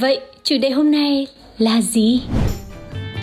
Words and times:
Vậy, 0.00 0.20
chủ 0.44 0.54
đề 0.62 0.70
hôm 0.70 0.90
nay 0.90 1.26
là 1.58 1.80
gì? 1.80 2.22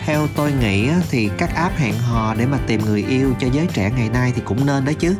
theo 0.05 0.27
tôi 0.35 0.51
nghĩ 0.51 0.89
thì 1.09 1.29
các 1.37 1.55
app 1.55 1.77
hẹn 1.77 1.93
hò 1.93 2.35
để 2.35 2.45
mà 2.45 2.59
tìm 2.67 2.81
người 2.85 3.05
yêu 3.09 3.33
cho 3.39 3.47
giới 3.53 3.67
trẻ 3.73 3.91
ngày 3.97 4.09
nay 4.09 4.31
thì 4.35 4.41
cũng 4.45 4.65
nên 4.65 4.85
đấy 4.85 4.93
chứ. 4.93 5.15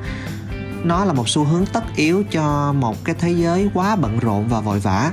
Nó 0.83 1.05
là 1.05 1.13
một 1.13 1.29
xu 1.29 1.43
hướng 1.43 1.65
tất 1.65 1.83
yếu 1.95 2.23
cho 2.31 2.73
một 2.73 3.03
cái 3.03 3.15
thế 3.19 3.31
giới 3.31 3.69
quá 3.73 3.95
bận 3.95 4.19
rộn 4.19 4.47
và 4.47 4.59
vội 4.59 4.79
vã. 4.79 5.11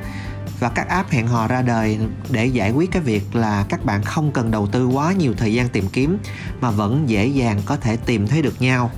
Và 0.60 0.68
các 0.68 0.88
app 0.88 1.10
hẹn 1.10 1.27
hò 1.27 1.48
ra 1.48 1.62
đời 1.62 1.98
để 2.30 2.46
giải 2.46 2.70
quyết 2.70 2.90
cái 2.90 3.02
việc 3.02 3.34
là 3.34 3.66
các 3.68 3.84
bạn 3.84 4.02
không 4.02 4.30
cần 4.32 4.51
đầu 4.51 4.66
tư 4.66 4.87
quá 4.87 5.12
nhiều 5.12 5.34
thời 5.37 5.54
gian 5.54 5.68
tìm 5.68 5.84
kiếm 5.93 6.18
mà 6.60 6.70
vẫn 6.70 7.04
dễ 7.06 7.27
dàng 7.27 7.60
có 7.65 7.77
thể 7.77 7.96
tìm 7.96 8.27
thấy 8.27 8.43
được 8.43 8.62
nhau. 8.62 8.90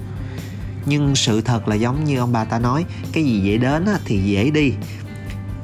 Nhưng 0.86 1.16
sự 1.16 1.40
thật 1.40 1.68
là 1.68 1.74
giống 1.74 2.04
như 2.04 2.18
ông 2.18 2.32
bà 2.32 2.44
ta 2.44 2.58
nói, 2.58 2.84
cái 3.12 3.24
gì 3.24 3.40
dễ 3.40 3.56
đến 3.56 3.86
thì 4.04 4.18
dễ 4.18 4.50
đi 4.50 4.72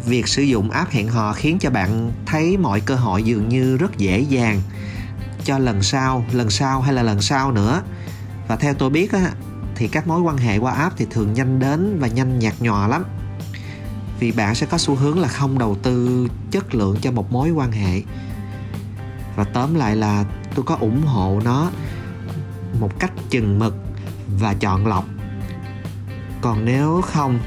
việc 0.05 0.29
sử 0.29 0.43
dụng 0.43 0.71
app 0.71 0.91
hẹn 0.91 1.09
hò 1.09 1.33
khiến 1.33 1.59
cho 1.59 1.71
bạn 1.71 2.13
thấy 2.27 2.57
mọi 2.57 2.81
cơ 2.81 2.95
hội 2.95 3.23
dường 3.23 3.49
như 3.49 3.77
rất 3.77 3.99
dễ 3.99 4.21
dàng. 4.21 4.61
Cho 5.45 5.59
lần 5.59 5.83
sau 5.83 6.25
lần 6.33 6.51
sau 6.51 6.81
hay 6.81 6.95
là 6.95 7.03
lần 7.03 7.21
sau 7.23 7.53
nữa. 7.53 7.83
Và 8.49 8.57
theo 8.57 8.75
tôi 8.75 8.91
biết 8.91 9.13
á, 9.13 9.31
thì 9.75 9.89
các 9.89 10.07
mối 10.07 10.21
quan 10.21 10.37
hệ 10.37 10.59
qua 10.59 10.73
app 10.73 10.97
thì 10.97 11.07
thường 11.11 11.33
nhanh 11.33 11.59
đến 11.59 11.99
và 12.01 12.09
nhanh 12.09 12.39
nhạt 12.39 12.55
nhòa 12.61 12.89
lắm. 12.89 13.05
Vì 14.19 14.33
bạn 14.33 14.55
sẽ 14.55 14.67
có 14.67 14.79
xu 14.79 14.95
hướng 14.95 15.19
là 15.19 15.29
không 15.29 15.59
đầu 15.59 15.77
tư 15.83 16.27
chất 16.51 16.75
lượng 16.75 16.97
cho 17.01 17.13
một 17.13 17.33
mối 17.33 17.51
quan 17.51 17.73
hệ. 17.73 18.03
Và 19.37 19.45
tóm 19.45 19.75
lại 19.75 19.97
là 19.97 20.25
tôi 20.55 20.65
có 20.65 20.77
ủng 20.81 21.03
hộ 21.03 21.41
nó 21.45 21.71
một 22.81 22.99
cách 22.99 23.13
chừng 23.31 23.59
mực 23.59 23.77
và 24.39 24.55
chọn 24.55 24.87
lọc. 24.87 25.05
Còn 26.41 26.65
nếu 26.65 27.01
không 27.03 27.39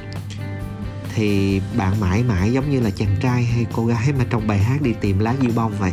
thì 1.16 1.62
bạn 1.78 1.94
mãi 2.00 2.24
mãi 2.24 2.50
giống 2.54 2.70
như 2.72 2.80
là 2.80 2.90
chàng 2.90 3.16
trai 3.22 3.44
hay 3.44 3.66
cô 3.74 3.86
gái 3.86 4.08
mà 4.18 4.26
trong 4.30 4.48
bài 4.48 4.58
hát 4.58 4.82
đi 4.82 4.92
tìm 5.02 5.20
lá 5.20 5.34
diêu 5.42 5.52
bông 5.56 5.72
vậy. 5.80 5.92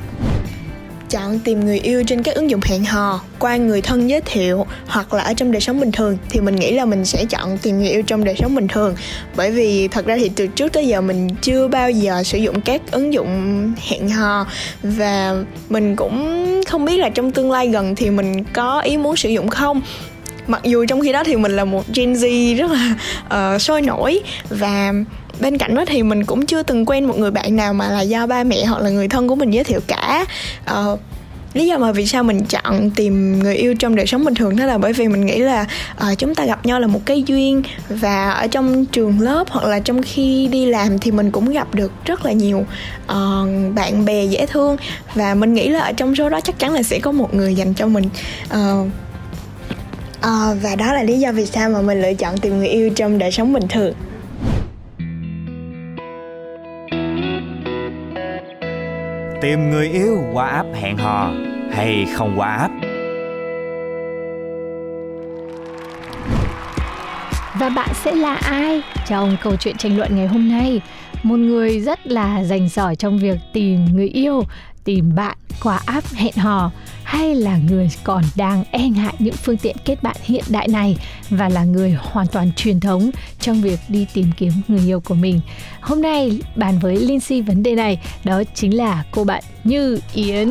Chọn 1.11 1.39
tìm 1.39 1.61
người 1.61 1.79
yêu 1.79 2.05
trên 2.07 2.23
các 2.23 2.35
ứng 2.35 2.51
dụng 2.51 2.61
hẹn 2.65 2.85
hò, 2.85 3.21
qua 3.39 3.57
người 3.57 3.83
thân 3.83 4.11
giới 4.11 4.21
thiệu, 4.21 4.67
hoặc 4.87 5.15
là 5.15 5.23
ở 5.23 5.35
trong 5.35 5.53
đời 5.53 5.61
sống 5.61 5.81
bình 5.81 5.93
thường, 5.93 6.19
thì 6.29 6.41
mình 6.41 6.57
nghĩ 6.57 6.73
là 6.73 6.85
mình 6.85 7.05
sẽ 7.05 7.25
chọn 7.25 7.59
tìm 7.59 7.79
người 7.79 7.89
yêu 7.89 8.03
trong 8.03 8.25
đời 8.25 8.37
sống 8.39 8.55
bình 8.55 8.69
thường. 8.69 8.95
Bởi 9.37 9.51
vì 9.51 9.89
thật 9.89 10.07
ra 10.07 10.17
thì 10.17 10.31
từ 10.37 10.47
trước 10.47 10.73
tới 10.73 10.87
giờ 10.87 11.01
mình 11.01 11.29
chưa 11.43 11.69
bao 11.69 11.91
giờ 11.91 12.23
sử 12.23 12.39
dụng 12.39 12.61
các 12.61 12.83
ứng 12.91 13.13
dụng 13.13 13.73
hẹn 13.89 14.09
hò, 14.09 14.47
và 14.83 15.45
mình 15.69 15.97
cũng 15.97 16.47
không 16.69 16.85
biết 16.85 16.97
là 16.97 17.09
trong 17.09 17.31
tương 17.31 17.51
lai 17.51 17.69
gần 17.69 17.95
thì 17.97 18.11
mình 18.11 18.45
có 18.45 18.81
ý 18.81 18.97
muốn 18.97 19.17
sử 19.17 19.29
dụng 19.29 19.49
không 19.49 19.81
mặc 20.47 20.63
dù 20.65 20.85
trong 20.89 21.01
khi 21.01 21.13
đó 21.13 21.25
thì 21.25 21.37
mình 21.37 21.57
là 21.57 21.65
một 21.65 21.85
Gen 21.95 22.13
Z 22.13 22.57
rất 22.57 22.71
là 22.71 22.95
uh, 23.55 23.63
sôi 23.63 23.83
nổi 23.83 24.21
và 24.51 24.93
bên 25.41 25.59
cạnh 25.59 25.75
đó 25.75 25.85
thì 25.87 26.03
mình 26.03 26.25
cũng 26.25 26.47
chưa 26.47 26.63
từng 26.63 26.87
quen 26.87 27.05
một 27.05 27.19
người 27.19 27.31
bạn 27.31 27.57
nào 27.57 27.75
mà 27.75 27.89
là 27.89 28.01
do 28.01 28.27
ba 28.27 28.45
mẹ 28.45 28.65
hoặc 28.65 28.83
là 28.83 28.91
người 28.91 29.09
thân 29.09 29.29
của 29.29 29.35
mình 29.35 29.51
giới 29.51 29.65
thiệu 29.65 29.81
cả. 29.87 30.27
Uh, 30.71 31.01
lý 31.55 31.67
do 31.67 31.79
mà 31.79 31.93
vì 31.93 32.07
sao 32.07 32.23
mình 32.23 32.45
chọn 32.45 32.91
tìm 32.91 33.39
người 33.39 33.57
yêu 33.57 33.75
trong 33.79 33.95
đời 33.95 34.07
sống 34.07 34.25
bình 34.25 34.35
thường 34.35 34.57
đó 34.57 34.65
là 34.67 34.79
bởi 34.79 34.93
vì 34.93 35.09
mình 35.09 35.27
nghĩ 35.27 35.39
là 35.39 35.67
uh, 35.97 36.19
chúng 36.19 36.35
ta 36.35 36.45
gặp 36.45 36.67
nhau 36.67 36.81
là 36.81 36.87
một 36.87 37.01
cái 37.05 37.23
duyên 37.27 37.63
và 37.89 38.31
ở 38.31 38.47
trong 38.47 38.87
trường 38.87 39.21
lớp 39.21 39.45
hoặc 39.51 39.69
là 39.69 39.79
trong 39.79 40.03
khi 40.03 40.49
đi 40.49 40.67
làm 40.67 40.99
thì 40.99 41.11
mình 41.11 41.31
cũng 41.31 41.53
gặp 41.53 41.75
được 41.75 41.93
rất 42.05 42.25
là 42.25 42.33
nhiều 42.33 42.59
uh, 43.05 43.75
bạn 43.75 44.05
bè 44.05 44.25
dễ 44.25 44.47
thương 44.47 44.77
và 45.15 45.35
mình 45.35 45.55
nghĩ 45.55 45.69
là 45.69 45.81
ở 45.81 45.93
trong 45.93 46.17
số 46.17 46.29
đó 46.29 46.41
chắc 46.41 46.59
chắn 46.59 46.73
là 46.73 46.83
sẽ 46.83 46.99
có 46.99 47.13
một 47.13 47.35
người 47.35 47.55
dành 47.55 47.75
cho 47.75 47.87
mình. 47.87 48.09
Uh, 48.51 48.89
uh, 50.21 50.63
và 50.63 50.77
đó 50.79 50.93
là 50.93 51.03
lý 51.03 51.19
do 51.19 51.33
vì 51.33 51.47
sao 51.47 51.71
mà 51.71 51.81
mình 51.81 52.03
lựa 52.03 52.15
chọn 52.15 52.39
tìm 52.39 52.59
người 52.59 52.69
yêu 52.69 52.91
trong 52.97 53.19
đời 53.19 53.33
sống 53.33 53.53
bình 53.53 53.69
thường 53.69 53.95
Tìm 59.41 59.71
người 59.71 59.89
yêu 59.89 60.25
qua 60.33 60.47
app 60.47 60.69
hẹn 60.75 60.97
hò 60.97 61.33
hay 61.73 62.07
không 62.15 62.35
qua 62.37 62.57
app? 62.57 62.73
Và 67.59 67.69
bạn 67.69 67.89
sẽ 67.95 68.15
là 68.15 68.35
ai 68.35 68.83
trong 69.09 69.37
câu 69.43 69.57
chuyện 69.57 69.77
tranh 69.77 69.97
luận 69.97 70.17
ngày 70.17 70.27
hôm 70.27 70.49
nay? 70.49 70.81
Một 71.23 71.37
người 71.37 71.81
rất 71.81 72.07
là 72.07 72.45
rành 72.45 72.69
giỏi 72.69 72.97
trong 72.97 73.19
việc 73.19 73.39
tìm 73.53 73.85
người 73.85 74.09
yêu, 74.09 74.43
tìm 74.85 75.15
bạn 75.15 75.37
qua 75.63 75.81
app 75.87 76.07
hẹn 76.15 76.35
hò 76.37 76.71
hay 77.11 77.35
là 77.35 77.59
người 77.69 77.91
còn 78.05 78.25
đang 78.37 78.65
e 78.71 78.89
ngại 78.89 79.15
những 79.19 79.35
phương 79.35 79.57
tiện 79.57 79.77
kết 79.85 80.03
bạn 80.03 80.17
hiện 80.23 80.45
đại 80.49 80.69
này 80.69 80.97
và 81.31 81.49
là 81.49 81.65
người 81.65 81.97
hoàn 81.99 82.27
toàn 82.27 82.53
truyền 82.57 82.81
thống 82.81 83.11
trong 83.41 83.61
việc 83.61 83.81
đi 83.89 84.07
tìm 84.15 84.27
kiếm 84.37 84.53
người 84.69 84.87
yêu 84.87 85.01
của 85.01 85.15
mình. 85.15 85.41
Hôm 85.81 86.03
nay 86.03 86.41
bàn 86.57 86.79
với 86.79 86.97
Lindsay 86.97 87.43
vấn 87.43 87.63
đề 87.63 87.75
này, 87.75 88.01
đó 88.25 88.43
chính 88.55 88.77
là 88.77 89.05
cô 89.11 89.25
bạn 89.25 89.43
Như 89.65 90.01
Yến. 90.15 90.49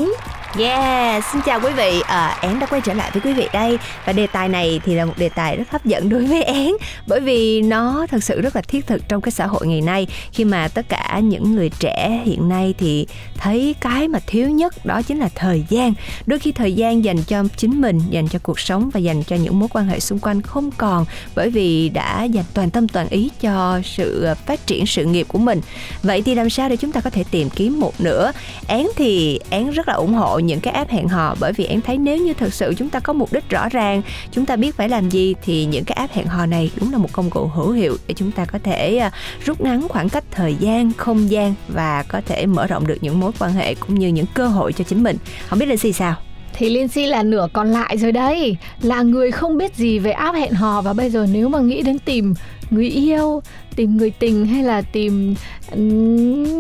Yeah, 0.57 1.23
xin 1.31 1.41
chào 1.45 1.59
quý 1.63 1.69
vị. 1.77 2.01
À, 2.01 2.37
Én 2.41 2.59
đã 2.59 2.65
quay 2.65 2.81
trở 2.81 2.93
lại 2.93 3.11
với 3.13 3.21
quý 3.21 3.33
vị 3.33 3.47
đây 3.53 3.77
và 4.05 4.13
đề 4.13 4.27
tài 4.27 4.49
này 4.49 4.81
thì 4.85 4.95
là 4.95 5.05
một 5.05 5.13
đề 5.17 5.29
tài 5.29 5.57
rất 5.57 5.71
hấp 5.71 5.85
dẫn 5.85 6.09
đối 6.09 6.25
với 6.25 6.43
Én 6.43 6.71
bởi 7.07 7.19
vì 7.19 7.61
nó 7.61 8.05
thật 8.09 8.23
sự 8.23 8.41
rất 8.41 8.55
là 8.55 8.61
thiết 8.61 8.87
thực 8.87 9.09
trong 9.09 9.21
cái 9.21 9.31
xã 9.31 9.47
hội 9.47 9.67
ngày 9.67 9.81
nay 9.81 10.07
khi 10.31 10.45
mà 10.45 10.67
tất 10.67 10.89
cả 10.89 11.19
những 11.23 11.55
người 11.55 11.69
trẻ 11.79 12.21
hiện 12.25 12.49
nay 12.49 12.73
thì 12.77 13.07
thấy 13.37 13.75
cái 13.81 14.07
mà 14.07 14.19
thiếu 14.27 14.49
nhất 14.49 14.85
đó 14.85 15.01
chính 15.01 15.19
là 15.19 15.29
thời 15.35 15.65
gian. 15.69 15.93
Đôi 16.25 16.39
khi 16.39 16.51
thời 16.51 16.73
gian 16.73 17.03
dành 17.03 17.23
cho 17.23 17.43
chính 17.57 17.81
mình, 17.81 17.99
dành 18.09 18.27
cho 18.27 18.39
cuộc 18.43 18.59
sống 18.59 18.89
và 18.93 18.99
dành 18.99 19.23
cho 19.23 19.35
những 19.35 19.59
mối 19.59 19.69
quan 19.71 19.87
hệ 19.87 19.99
xung 19.99 20.19
quanh 20.19 20.41
không 20.41 20.71
còn 20.77 21.05
bởi 21.35 21.49
vì 21.49 21.89
đã 21.89 22.23
dành 22.23 22.45
toàn 22.53 22.69
tâm 22.69 22.87
toàn 22.87 23.09
ý 23.09 23.29
cho 23.41 23.81
sự 23.83 24.23
à, 24.23 24.33
phát 24.33 24.67
triển 24.67 24.85
sự 24.85 25.05
nghiệp 25.05 25.27
của 25.27 25.39
mình. 25.39 25.61
Vậy 26.03 26.21
thì 26.21 26.35
làm 26.35 26.49
sao 26.49 26.69
để 26.69 26.77
chúng 26.77 26.91
ta 26.91 27.01
có 27.01 27.09
thể 27.09 27.23
tìm 27.31 27.49
kiếm 27.49 27.79
một 27.79 27.93
nửa? 27.99 28.31
Én 28.67 28.87
thì 28.95 29.39
Én 29.49 29.71
rất 29.71 29.87
là 29.87 29.93
ủng 29.93 30.13
hộ 30.13 30.38
những 30.39 30.59
cái 30.59 30.73
app 30.73 30.91
hẹn 30.91 31.07
hò. 31.07 31.35
Bởi 31.39 31.53
vì 31.53 31.65
em 31.65 31.81
thấy 31.81 31.97
nếu 31.97 32.17
như 32.17 32.33
thật 32.33 32.53
sự 32.53 32.73
chúng 32.77 32.89
ta 32.89 32.99
có 32.99 33.13
mục 33.13 33.33
đích 33.33 33.49
rõ 33.49 33.69
ràng, 33.69 34.01
chúng 34.31 34.45
ta 34.45 34.55
biết 34.55 34.75
phải 34.75 34.89
làm 34.89 35.09
gì, 35.09 35.35
thì 35.41 35.65
những 35.65 35.83
cái 35.83 35.95
app 35.95 36.13
hẹn 36.13 36.25
hò 36.25 36.45
này 36.45 36.71
đúng 36.75 36.91
là 36.91 36.97
một 36.97 37.09
công 37.11 37.29
cụ 37.29 37.47
hữu 37.47 37.71
hiệu 37.71 37.97
để 38.07 38.13
chúng 38.17 38.31
ta 38.31 38.45
có 38.45 38.59
thể 38.63 38.97
à, 38.97 39.11
rút 39.45 39.61
ngắn 39.61 39.87
khoảng 39.87 40.09
cách 40.09 40.23
thời 40.31 40.55
gian, 40.55 40.91
không 40.97 41.29
gian 41.29 41.53
và 41.67 42.03
có 42.03 42.21
thể 42.25 42.45
mở 42.45 42.67
rộng 42.67 42.87
được 42.87 42.97
những 43.01 43.19
mối 43.19 43.31
quan 43.39 43.53
hệ 43.53 43.75
cũng 43.75 43.99
như 43.99 44.07
những 44.07 44.25
cơ 44.33 44.47
hội 44.47 44.73
cho 44.73 44.83
chính 44.83 45.03
mình. 45.03 45.17
Không 45.47 45.59
biết 45.59 45.65
là 45.65 45.75
gì 45.75 45.93
sao? 45.93 46.15
Thì 46.59 46.69
Lindsay 46.69 47.07
là 47.07 47.23
nửa 47.23 47.47
còn 47.53 47.71
lại 47.71 47.97
rồi 47.97 48.11
đấy. 48.11 48.57
Là 48.81 49.01
người 49.01 49.31
không 49.31 49.57
biết 49.57 49.75
gì 49.75 49.99
về 49.99 50.11
app 50.11 50.37
hẹn 50.37 50.53
hò 50.53 50.81
Và 50.81 50.93
bây 50.93 51.09
giờ 51.09 51.25
nếu 51.31 51.49
mà 51.49 51.59
nghĩ 51.59 51.81
đến 51.81 51.99
tìm 51.99 52.33
người 52.71 52.89
yêu 52.89 53.41
tìm 53.79 53.97
người 53.97 54.11
tình 54.19 54.45
hay 54.45 54.63
là 54.63 54.81
tìm 54.81 55.35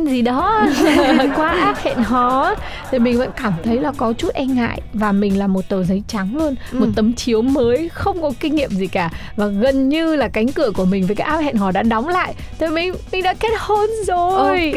gì 0.09 0.21
đó 0.21 0.67
qua 1.35 1.49
app 1.49 1.79
hẹn 1.79 2.03
hò 2.03 2.55
thì 2.91 2.99
mình 2.99 3.17
vẫn 3.17 3.29
cảm 3.41 3.53
thấy 3.63 3.79
là 3.79 3.91
có 3.97 4.13
chút 4.13 4.33
e 4.33 4.45
ngại 4.45 4.81
và 4.93 5.11
mình 5.11 5.39
là 5.39 5.47
một 5.47 5.69
tờ 5.69 5.83
giấy 5.83 6.03
trắng 6.07 6.37
luôn 6.37 6.55
ừ. 6.71 6.79
một 6.79 6.85
tấm 6.95 7.13
chiếu 7.13 7.41
mới 7.41 7.89
không 7.89 8.21
có 8.21 8.31
kinh 8.39 8.55
nghiệm 8.55 8.69
gì 8.69 8.87
cả. 8.87 9.09
Và 9.35 9.47
gần 9.47 9.89
như 9.89 10.15
là 10.15 10.27
cánh 10.27 10.47
cửa 10.47 10.71
của 10.71 10.85
mình 10.85 11.07
với 11.07 11.15
cái 11.15 11.27
app 11.27 11.43
hẹn 11.43 11.55
hò 11.55 11.71
đã 11.71 11.83
đóng 11.83 12.07
lại. 12.07 12.33
Thì 12.59 12.67
mình 12.67 12.93
mình 13.11 13.23
đã 13.23 13.33
kết 13.33 13.51
hôn 13.57 13.89
rồi. 14.07 14.65
Ok. 14.65 14.75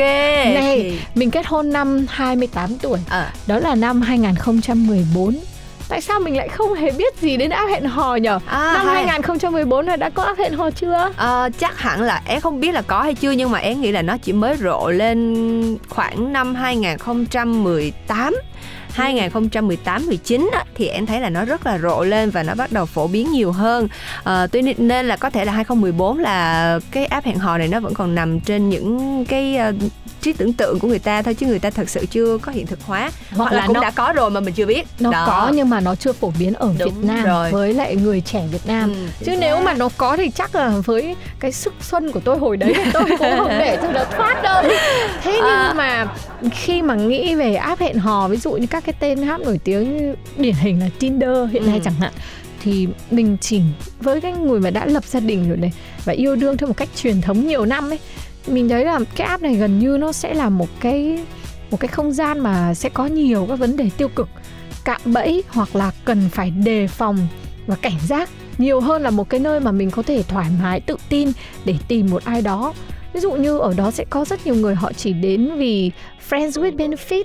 Này 0.54 0.98
mình 1.14 1.30
kết 1.30 1.46
hôn 1.46 1.72
năm 1.72 2.06
28 2.08 2.78
tuổi. 2.78 2.98
À. 3.08 3.32
đó 3.46 3.58
là 3.58 3.74
năm 3.74 4.02
2014 5.14 5.34
tại 5.88 6.00
sao 6.00 6.20
mình 6.20 6.36
lại 6.36 6.48
không 6.48 6.74
hề 6.74 6.90
biết 6.90 7.20
gì 7.20 7.36
đến 7.36 7.50
app 7.50 7.70
hẹn 7.70 7.84
hò 7.84 8.16
nhở? 8.16 8.38
À, 8.46 8.72
năm 8.74 8.86
hay. 8.86 9.06
2014 9.06 9.86
là 9.86 9.96
đã 9.96 10.10
có 10.10 10.22
app 10.22 10.38
hẹn 10.38 10.52
hò 10.52 10.70
chưa? 10.70 11.10
À, 11.16 11.48
chắc 11.58 11.78
hẳn 11.78 12.02
là 12.02 12.22
em 12.26 12.40
không 12.40 12.60
biết 12.60 12.72
là 12.72 12.82
có 12.82 13.02
hay 13.02 13.14
chưa 13.14 13.30
nhưng 13.30 13.50
mà 13.50 13.58
em 13.58 13.80
nghĩ 13.80 13.92
là 13.92 14.02
nó 14.02 14.16
chỉ 14.16 14.32
mới 14.32 14.56
rộ 14.56 14.90
lên 14.90 15.78
khoảng 15.88 16.32
năm 16.32 16.54
2018 16.54 18.34
2018 18.92 20.06
19 20.06 20.50
á, 20.52 20.64
thì 20.74 20.88
em 20.88 21.06
thấy 21.06 21.20
là 21.20 21.30
nó 21.30 21.44
rất 21.44 21.66
là 21.66 21.78
rộ 21.78 22.04
lên 22.04 22.30
và 22.30 22.42
nó 22.42 22.54
bắt 22.54 22.72
đầu 22.72 22.86
phổ 22.86 23.06
biến 23.06 23.32
nhiều 23.32 23.52
hơn. 23.52 23.88
À, 24.24 24.46
tuy 24.46 24.62
nên 24.78 25.06
là 25.06 25.16
có 25.16 25.30
thể 25.30 25.44
là 25.44 25.52
2014 25.52 26.18
là 26.18 26.78
cái 26.90 27.06
app 27.06 27.26
hẹn 27.26 27.38
hò 27.38 27.58
này 27.58 27.68
nó 27.68 27.80
vẫn 27.80 27.94
còn 27.94 28.14
nằm 28.14 28.40
trên 28.40 28.68
những 28.68 29.24
cái 29.24 29.58
uh, 29.68 29.74
trí 30.22 30.32
tưởng 30.32 30.52
tượng 30.52 30.78
của 30.78 30.88
người 30.88 30.98
ta 30.98 31.22
thôi 31.22 31.34
chứ 31.34 31.46
người 31.46 31.58
ta 31.58 31.70
thật 31.70 31.90
sự 31.90 32.06
chưa 32.10 32.38
có 32.38 32.52
hiện 32.52 32.66
thực 32.66 32.82
hóa 32.82 33.00
hoặc, 33.00 33.36
Hoặc 33.36 33.52
là, 33.52 33.60
là 33.60 33.66
cũng 33.66 33.74
nó- 33.74 33.80
đã 33.82 33.90
có 33.90 34.12
rồi 34.16 34.30
mà 34.30 34.40
mình 34.40 34.54
chưa 34.54 34.66
biết 34.66 34.86
nó 35.00 35.10
Đó. 35.10 35.24
có 35.26 35.50
nhưng 35.54 35.68
mà 35.70 35.80
nó 35.80 35.94
chưa 35.94 36.12
phổ 36.12 36.32
biến 36.38 36.54
ở 36.54 36.72
Đúng 36.78 36.94
Việt 36.94 37.06
Nam 37.06 37.24
rồi. 37.24 37.50
với 37.50 37.74
lại 37.74 37.96
người 37.96 38.20
trẻ 38.20 38.42
Việt 38.52 38.66
Nam 38.66 38.90
Ừ, 38.94 39.00
chứ 39.26 39.36
nếu 39.40 39.60
mà 39.62 39.74
nó 39.74 39.88
có 39.96 40.16
thì 40.16 40.30
chắc 40.30 40.54
là 40.54 40.68
với 40.84 41.16
cái 41.40 41.52
sức 41.52 41.74
xuân 41.80 42.12
của 42.12 42.20
tôi 42.24 42.38
hồi 42.38 42.56
đấy 42.56 42.72
thì 42.76 42.90
tôi 42.92 43.02
cũng 43.08 43.18
không 43.36 43.48
để 43.48 43.78
cho 43.82 43.92
nó 43.92 44.04
thoát 44.16 44.42
đâu 44.42 44.62
thế 45.22 45.32
nhưng 45.36 45.44
À. 45.44 45.72
mà 45.76 46.06
khi 46.52 46.82
mà 46.82 46.94
nghĩ 46.94 47.34
về 47.34 47.54
app 47.54 47.80
hẹn 47.80 47.98
hò 47.98 48.28
ví 48.28 48.36
dụ 48.36 48.52
như 48.52 48.66
các 48.66 48.84
cái 48.86 48.94
tên 49.00 49.28
app 49.28 49.44
nổi 49.44 49.60
tiếng 49.64 49.96
như 49.96 50.14
điển 50.36 50.54
hình 50.54 50.80
là 50.80 50.86
Tinder 50.98 51.36
hiện 51.52 51.66
nay 51.66 51.74
Ừ. 51.76 51.80
chẳng 51.84 51.94
hạn 52.00 52.12
thì 52.62 52.88
mình 53.10 53.36
chỉ 53.40 53.60
với 54.00 54.20
cái 54.20 54.32
người 54.32 54.60
mà 54.60 54.70
đã 54.70 54.86
lập 54.86 55.04
gia 55.04 55.20
đình 55.20 55.48
rồi 55.48 55.56
này 55.56 55.72
và 56.04 56.12
yêu 56.12 56.36
đương 56.36 56.56
theo 56.56 56.66
một 56.68 56.76
cách 56.76 56.88
truyền 56.96 57.20
thống 57.20 57.46
nhiều 57.46 57.64
năm 57.64 57.90
ấy 57.90 57.98
mình 58.46 58.68
thấy 58.68 58.84
là 58.84 59.00
cái 59.16 59.26
app 59.26 59.42
này 59.42 59.54
gần 59.54 59.78
như 59.78 59.96
nó 60.00 60.12
sẽ 60.12 60.34
là 60.34 60.48
một 60.48 60.68
cái 60.80 61.18
một 61.70 61.80
cái 61.80 61.88
không 61.88 62.12
gian 62.12 62.40
mà 62.40 62.74
sẽ 62.74 62.88
có 62.88 63.06
nhiều 63.06 63.46
các 63.48 63.58
vấn 63.58 63.76
đề 63.76 63.90
tiêu 63.96 64.08
cực, 64.08 64.28
cạm 64.84 65.00
bẫy 65.04 65.44
hoặc 65.48 65.76
là 65.76 65.90
cần 66.04 66.28
phải 66.32 66.50
đề 66.50 66.86
phòng 66.86 67.18
và 67.66 67.76
cảnh 67.76 67.98
giác 68.06 68.30
nhiều 68.58 68.80
hơn 68.80 69.02
là 69.02 69.10
một 69.10 69.28
cái 69.28 69.40
nơi 69.40 69.60
mà 69.60 69.72
mình 69.72 69.90
có 69.90 70.02
thể 70.02 70.22
thoải 70.22 70.46
mái, 70.62 70.80
tự 70.80 70.96
tin 71.08 71.32
để 71.64 71.74
tìm 71.88 72.10
một 72.10 72.24
ai 72.24 72.42
đó. 72.42 72.74
Ví 73.12 73.20
dụ 73.20 73.32
như 73.32 73.58
ở 73.58 73.74
đó 73.74 73.90
sẽ 73.90 74.04
có 74.10 74.24
rất 74.24 74.46
nhiều 74.46 74.54
người 74.54 74.74
họ 74.74 74.92
chỉ 74.92 75.12
đến 75.12 75.50
vì 75.56 75.90
friends 76.30 76.50
with 76.50 76.76
benefit 76.76 77.24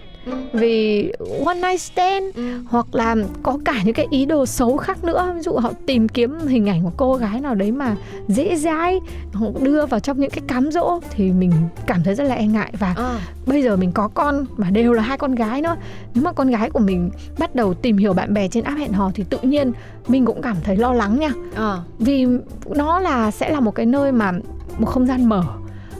vì 0.53 1.11
one 1.45 1.55
night 1.61 1.81
stand 1.81 2.25
hoặc 2.69 2.95
là 2.95 3.15
có 3.43 3.57
cả 3.65 3.73
những 3.85 3.93
cái 3.93 4.07
ý 4.09 4.25
đồ 4.25 4.45
xấu 4.45 4.77
khác 4.77 5.03
nữa. 5.03 5.31
Ví 5.35 5.41
dụ 5.41 5.51
họ 5.57 5.71
tìm 5.85 6.07
kiếm 6.09 6.37
hình 6.47 6.69
ảnh 6.69 6.83
của 6.83 6.91
cô 6.97 7.15
gái 7.15 7.41
nào 7.41 7.55
đấy 7.55 7.71
mà 7.71 7.95
dễ 8.27 8.55
dãi 8.55 8.99
họ 9.33 9.45
đưa 9.61 9.85
vào 9.85 9.99
trong 9.99 10.19
những 10.19 10.29
cái 10.29 10.41
cám 10.47 10.71
dỗ 10.71 10.99
thì 11.11 11.31
mình 11.31 11.51
cảm 11.85 12.03
thấy 12.03 12.15
rất 12.15 12.23
là 12.23 12.35
e 12.35 12.45
ngại. 12.47 12.73
Và 12.79 12.93
Ờ. 12.97 13.19
bây 13.45 13.63
giờ 13.63 13.75
mình 13.77 13.91
có 13.91 14.07
con 14.07 14.45
mà 14.57 14.69
đều 14.69 14.93
là 14.93 15.03
hai 15.03 15.17
con 15.17 15.35
gái 15.35 15.61
nữa. 15.61 15.75
Nếu 16.13 16.23
mà 16.23 16.31
con 16.33 16.49
gái 16.49 16.69
của 16.69 16.79
mình 16.79 17.09
bắt 17.39 17.55
đầu 17.55 17.73
tìm 17.73 17.97
hiểu 17.97 18.13
bạn 18.13 18.33
bè 18.33 18.47
trên 18.47 18.63
app 18.63 18.79
hẹn 18.79 18.93
hò 18.93 19.11
thì 19.15 19.23
tự 19.29 19.37
nhiên 19.41 19.71
mình 20.07 20.25
cũng 20.25 20.41
cảm 20.41 20.55
thấy 20.63 20.77
lo 20.77 20.93
lắng 20.93 21.19
nha. 21.19 21.29
Ờ. 21.55 21.81
vì 21.99 22.25
nó 22.75 22.99
là 22.99 23.31
sẽ 23.31 23.49
là 23.49 23.59
một 23.59 23.75
cái 23.75 23.85
nơi 23.85 24.11
mà 24.11 24.31
một 24.79 24.85
không 24.85 25.07
gian 25.07 25.29
mở 25.29 25.43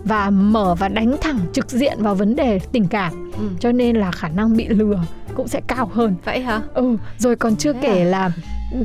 và 0.07 0.30
mở 0.30 0.75
và 0.75 0.88
đánh 0.88 1.15
thẳng 1.21 1.39
trực 1.54 1.69
diện 1.71 1.98
vào 2.00 2.15
vấn 2.15 2.36
đề 2.36 2.59
tình 2.71 2.88
cảm 2.88 3.13
Ừ. 3.38 3.44
cho 3.59 3.71
nên 3.71 3.95
là 3.95 4.12
khả 4.12 4.27
năng 4.27 4.57
bị 4.57 4.68
lừa 4.68 5.00
cũng 5.36 5.48
sẽ 5.48 5.62
cao 5.68 5.89
hơn 5.94 6.15
vậy 6.25 6.39
hả 6.39 6.62
ừ 6.74 6.98
rồi 7.18 7.36
còn 7.36 7.56
chưa 7.56 7.74
Thế 7.74 7.80
kể 7.81 8.04
là 8.04 8.31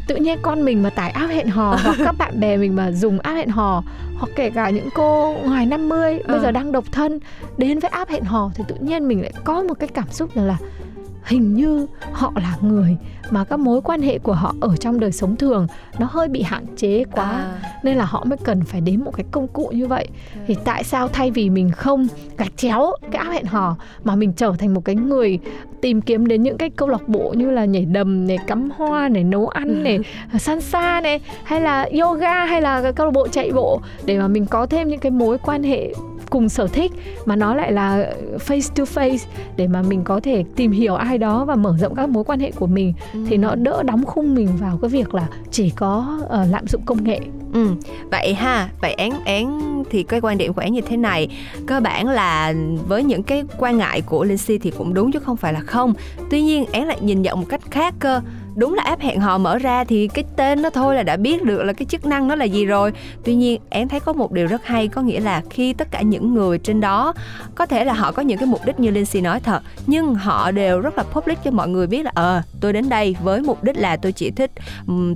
tự 0.09 0.17
nhiên 0.17 0.39
con 0.43 0.65
mình 0.65 0.83
mà 0.83 0.91
tải 0.91 1.11
app 1.11 1.33
hẹn 1.33 1.49
hò 1.49 1.77
hoặc 1.85 1.97
các 2.05 2.15
bạn 2.19 2.41
bè 2.41 2.57
mình 2.57 2.77
mà 2.77 2.91
dùng 2.93 3.19
app 3.19 3.37
hẹn 3.37 3.49
hò 3.49 3.83
hoặc 4.19 4.29
kể 4.37 4.51
cả 4.51 4.71
những 4.71 4.89
cô 4.95 5.35
ngoài 5.45 5.67
50 5.67 6.19
bây 6.29 6.37
Ờ. 6.39 6.43
giờ 6.43 6.51
đang 6.51 6.73
độc 6.73 6.85
thân 6.93 7.19
đến 7.59 7.79
với 7.79 7.91
app 7.91 8.11
hẹn 8.11 8.25
hò 8.25 8.51
thì 8.55 8.65
tự 8.69 8.75
nhiên 8.81 9.09
mình 9.09 9.21
lại 9.23 9.33
có 9.45 9.63
một 9.63 9.75
cái 9.75 9.89
cảm 9.89 10.09
xúc 10.11 10.35
rằng 10.35 10.47
là 10.47 10.57
hình 11.25 11.55
như 11.55 11.87
họ 12.13 12.33
là 12.35 12.57
người 12.61 12.97
mà 13.31 13.45
các 13.45 13.59
mối 13.59 13.83
quan 13.83 14.03
hệ 14.03 14.19
của 14.19 14.33
họ 14.33 14.55
ở 14.61 14.77
trong 14.77 15.01
đời 15.01 15.13
sống 15.13 15.37
thường 15.37 15.67
nó 15.99 16.09
hơi 16.11 16.29
bị 16.29 16.43
hạn 16.43 16.65
chế 16.77 17.05
quá. 17.13 17.31
À. 17.31 17.79
nên 17.83 17.97
là 17.97 18.05
họ 18.05 18.25
mới 18.25 18.39
cần 18.45 18.65
phải 18.65 18.81
đến 18.81 19.05
một 19.05 19.17
cái 19.17 19.27
công 19.31 19.49
cụ 19.49 19.71
như 19.75 19.87
vậy. 19.87 20.09
Thì 20.47 20.57
tại 20.65 20.85
sao 20.85 21.09
thay 21.09 21.31
vì 21.31 21.51
mình 21.51 21.71
không 21.71 22.07
gạch 22.39 22.57
chéo 22.57 22.93
cái 23.11 23.23
app 23.23 23.33
hẹn 23.33 23.45
hò 23.45 23.77
mà 24.05 24.17
mình 24.17 24.33
trở 24.33 24.55
thành 24.59 24.75
một 24.75 24.85
cái 24.85 24.95
người 24.95 25.39
tìm 25.81 26.01
kiếm 26.01 26.27
đến 26.27 26.43
những 26.43 26.59
cái 26.59 26.71
câu 26.71 26.89
lạc 26.89 27.09
bộ 27.09 27.35
như 27.37 27.51
là 27.51 27.65
nhảy 27.65 27.85
đầm 27.85 28.27
này 28.27 28.39
cắm 28.47 28.71
hoa 28.77 29.09
này 29.09 29.25
nấu 29.25 29.49
ăn 29.49 29.83
này 29.83 29.99
salsa 30.39 31.01
này 31.01 31.21
hay 31.45 31.61
là 31.61 31.89
yoga 32.01 32.45
hay 32.45 32.63
là 32.63 32.93
câu 32.93 33.07
lạc 33.07 33.13
bộ 33.13 33.29
chạy 33.29 33.53
bộ 33.53 33.81
để 34.05 34.19
mà 34.19 34.29
mình 34.29 34.47
có 34.47 34.67
thêm 34.67 34.89
những 34.89 35.01
cái 35.01 35.11
mối 35.11 35.39
quan 35.39 35.63
hệ 35.63 35.93
cùng 36.31 36.49
sở 36.49 36.67
thích 36.67 36.93
mà 37.25 37.37
nó 37.37 37.55
lại 37.55 37.73
là 37.73 38.13
face 38.47 38.71
to 38.75 38.85
face 38.85 39.19
để 39.57 39.69
mà 39.69 39.83
mình 39.83 40.05
có 40.05 40.21
thể 40.21 40.45
tìm 40.57 40.71
hiểu 40.71 40.95
ai 40.95 41.19
đó 41.19 41.45
và 41.45 41.55
mở 41.55 41.75
rộng 41.79 41.95
các 41.95 42.09
mối 42.09 42.25
quan 42.25 42.41
hệ 42.41 42.51
của 42.51 42.67
mình 42.67 42.93
thì 43.29 43.37
nó 43.37 43.55
đỡ 43.55 43.83
đóng 43.83 44.05
khung 44.05 44.35
mình 44.35 44.49
vào 44.61 44.79
cái 44.83 44.89
việc 44.89 45.15
là 45.15 45.29
chỉ 45.51 45.71
có 45.71 46.21
ờ, 46.29 46.47
lạm 46.51 46.67
dụng 46.67 46.83
công 46.85 47.05
nghệ 47.05 47.21
Ừ, 47.53 47.69
vậy 48.11 48.35
ha, 48.35 48.69
vậy 48.81 48.93
án 48.93 49.25
án 49.25 49.73
thì 49.91 50.03
cái 50.03 50.21
quan 50.21 50.39
điểm 50.39 50.53
của 50.53 50.61
án 50.61 50.73
như 50.73 50.81
thế 50.81 50.97
này 50.97 51.29
cơ 51.67 51.81
bản 51.81 52.09
là 52.09 52.55
với 52.89 53.05
những 53.05 53.23
cái 53.23 53.45
quan 53.59 53.79
ngại 53.79 54.01
của 54.01 54.25
Linh 54.25 54.39
Si 54.39 54.59
thì 54.59 54.71
cũng 54.79 54.95
đúng 54.95 55.13
chứ 55.13 55.19
không 55.19 55.37
phải 55.37 55.53
là 55.53 55.61
không. 55.61 55.95
Tuy 56.31 56.43
nhiên 56.43 56.65
án 56.73 56.87
lại 56.87 56.99
nhìn 57.01 57.23
nhận 57.23 57.41
một 57.41 57.47
cách 57.49 57.61
khác 57.71 57.95
cơ. 57.99 58.21
Đúng 58.57 58.75
là 58.75 58.83
app 58.83 59.03
hẹn 59.03 59.21
hò 59.21 59.39
mở 59.39 59.59
ra 59.59 59.85
thì 59.85 60.09
cái 60.09 60.25
tên 60.37 60.63
nó 60.63 60.71
thôi 60.71 60.95
là 60.95 61.03
đã 61.03 61.17
biết 61.17 61.43
được 61.43 61.63
là 61.63 61.73
cái 61.73 61.87
chức 61.87 62.07
năng 62.07 62.29
nó 62.29 62.35
là 62.35 62.45
gì 62.45 62.65
rồi. 62.65 62.93
Tuy 63.25 63.35
nhiên 63.35 63.61
em 63.71 63.89
thấy 63.89 64.01
có 64.01 64.13
một 64.13 64.33
điều 64.33 64.47
rất 64.47 64.67
hay 64.67 64.89
có 64.89 65.03
nghĩa 65.03 65.21
là 65.21 65.43
khi 65.51 65.73
tất 65.73 65.89
cả 65.91 66.03
những 66.03 66.35
người 66.35 66.59
trên 66.59 66.81
đó 66.81 67.15
có 67.55 67.67
thể 67.67 67.85
là 67.85 67.93
họ 67.93 68.13
có 68.13 68.23
những 68.23 68.39
cái 68.39 68.47
mục 68.47 68.61
đích 68.65 68.81
như 68.81 68.91
Linh 68.91 69.05
Si 69.05 69.21
nói 69.21 69.41
thật 69.41 69.63
nhưng 69.87 70.15
họ 70.15 70.51
đều 70.51 70.81
rất 70.81 70.97
là 70.97 71.03
public 71.03 71.39
cho 71.45 71.51
mọi 71.51 71.69
người 71.69 71.87
biết 71.87 72.03
là 72.03 72.11
ờ 72.15 72.43
tôi 72.61 72.73
đến 72.73 72.89
đây 72.89 73.17
với 73.23 73.43
mục 73.43 73.65
đích 73.65 73.77
là 73.77 73.97
tôi 73.97 74.13
chỉ 74.13 74.31
thích 74.31 74.51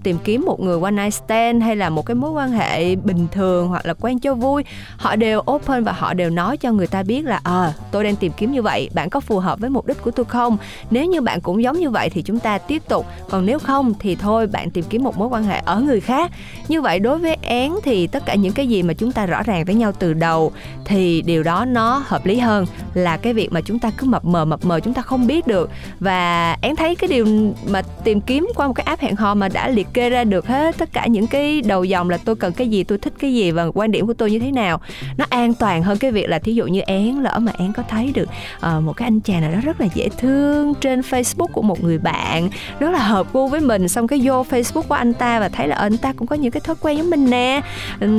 tìm 0.05 0.17
kiếm 0.25 0.45
một 0.47 0.61
người 0.61 0.81
one 0.83 0.91
night 0.91 1.15
stand 1.15 1.63
hay 1.63 1.77
là 1.77 1.91
một 1.91 2.07
cái 2.07 2.15
mối 2.15 2.26
mối 2.27 2.35
quan 2.35 2.53
hệ 2.53 2.97
bình 2.97 3.27
thường 3.33 3.69
hoặc 3.69 3.87
là 3.87 3.95
quen 3.95 4.19
cho 4.19 4.35
vui, 4.35 4.65
họ 4.97 5.17
đều 5.17 5.43
open 5.51 5.85
và 5.85 5.93
họ 5.93 6.15
đều 6.15 6.31
nói 6.31 6.57
cho 6.57 6.73
người 6.73 6.87
ta 6.87 7.03
biết 7.03 7.25
là 7.25 7.41
ờ 7.45 7.73
tôi 7.91 8.05
đang 8.05 8.17
tìm 8.17 8.33
kiếm 8.37 8.53
như 8.53 8.63
vậy, 8.63 8.91
bạn 8.95 9.11
có 9.11 9.21
phù 9.21 9.39
hợp 9.39 9.59
với 9.59 9.71
mục 9.71 9.87
đích 9.87 10.03
của 10.03 10.11
tôi 10.11 10.27
không? 10.27 10.57
Nếu 10.91 11.05
như 11.05 11.21
bạn 11.21 11.41
cũng 11.41 11.63
giống 11.63 11.81
như 11.81 11.91
vậy 11.91 12.11
thì 12.11 12.23
chúng 12.23 12.39
ta 12.39 12.59
tiếp 12.59 12.83
tục, 12.89 13.07
còn 13.31 13.47
nếu 13.47 13.59
không 13.59 13.95
thì 13.99 14.17
thôi, 14.17 14.47
bạn 14.47 14.71
tìm 14.71 14.85
kiếm 14.89 15.05
một 15.05 15.19
mối 15.19 15.29
quan 15.29 15.45
hệ 15.45 15.63
ở 15.65 15.81
người 15.81 16.01
khác. 16.01 16.33
Như 16.69 16.83
vậy 16.83 16.99
đối 16.99 17.19
với 17.19 17.37
én 17.43 17.73
thì 17.83 18.07
tất 18.07 18.27
cả 18.27 18.35
những 18.35 18.53
cái 18.53 18.69
gì 18.69 18.83
mà 18.83 18.95
chúng 18.95 19.13
ta 19.13 19.27
rõ 19.27 19.43
ràng 19.43 19.65
với 19.65 19.75
nhau 19.75 19.93
từ 19.93 20.15
đầu 20.15 20.53
thì 20.85 21.23
điều 21.23 21.43
đó 21.43 21.65
nó 21.65 22.03
hợp 22.07 22.27
lý 22.27 22.39
hơn 22.39 22.67
là 22.95 23.17
cái 23.17 23.33
việc 23.35 23.53
mà 23.53 23.61
chúng 23.61 23.79
ta 23.79 23.91
cứ 23.99 24.07
mập 24.07 24.25
mờ 24.25 24.45
mập 24.45 24.65
mờ 24.65 24.81
chúng 24.81 24.95
ta 24.95 25.03
không 25.03 25.27
biết 25.27 25.47
được. 25.47 25.71
Và 26.01 26.57
én 26.61 26.77
thấy 26.77 26.95
cái 26.95 27.09
điều 27.09 27.27
mà 27.69 27.83
tìm 28.05 28.21
kiếm 28.21 28.49
qua 28.55 28.67
một 28.67 28.73
cái 28.73 28.85
app 28.85 29.03
hẹn 29.03 29.17
hò 29.17 29.35
mà 29.35 29.49
đã 29.49 29.69
liệt 29.69 29.87
kê 29.95 30.11
ra 30.11 30.25
được 30.25 30.47
hết 30.47 30.79
tất 30.79 30.93
cả 30.93 31.07
những 31.07 31.27
cái 31.27 31.63
đầu 31.63 31.85
dòng 31.85 32.11
là 32.11 32.16
tôi 32.25 32.37
cần 32.37 32.53
cái 32.53 32.69
gì 32.69 32.85
tôi 32.85 32.99
thích 32.99 33.13
cái 33.19 33.35
gì 33.35 33.51
và 33.51 33.65
quan 33.75 33.91
điểm 33.91 34.07
của 34.07 34.15
tôi 34.15 34.31
như 34.31 34.39
thế 34.39 34.53
nào. 34.53 34.81
Nó 35.17 35.25
an 35.29 35.55
toàn 35.55 35.83
hơn 35.83 35.99
cái 35.99 36.11
việc 36.11 36.29
là 36.29 36.39
thí 36.39 36.55
dụ 36.55 36.67
như 36.67 36.81
én 36.81 37.15
lỡ 37.21 37.39
mà 37.39 37.53
én 37.59 37.73
có 37.73 37.83
thấy 37.89 38.13
được 38.15 38.29
uh, 38.57 38.83
một 38.83 38.93
cái 38.93 39.07
anh 39.07 39.21
chàng 39.21 39.41
nào 39.41 39.53
đó 39.53 39.59
rất 39.65 39.81
là 39.81 39.87
dễ 39.95 40.09
thương 40.09 40.75
trên 40.75 41.01
Facebook 41.01 41.47
của 41.47 41.63
một 41.63 41.83
người 41.83 41.99
bạn 41.99 42.49
rất 42.79 42.91
là 42.91 42.99
hợp 42.99 43.33
gu 43.33 43.49
với 43.49 43.61
mình 43.61 43.89
xong 43.89 44.07
cái 44.07 44.21
vô 44.25 44.43
Facebook 44.51 44.83
của 44.83 44.95
anh 44.95 45.15
ta 45.15 45.41
và 45.41 45.49
thấy 45.49 45.69
là 45.69 45.77
ờ, 45.77 45.87
anh 45.87 45.97
ta 45.97 46.13
cũng 46.13 46.27
có 46.27 46.37
những 46.37 46.51
cái 46.51 46.61
thói 46.61 46.77
quen 46.81 46.97
giống 46.97 47.11
mình 47.11 47.31
nè. 47.31 47.61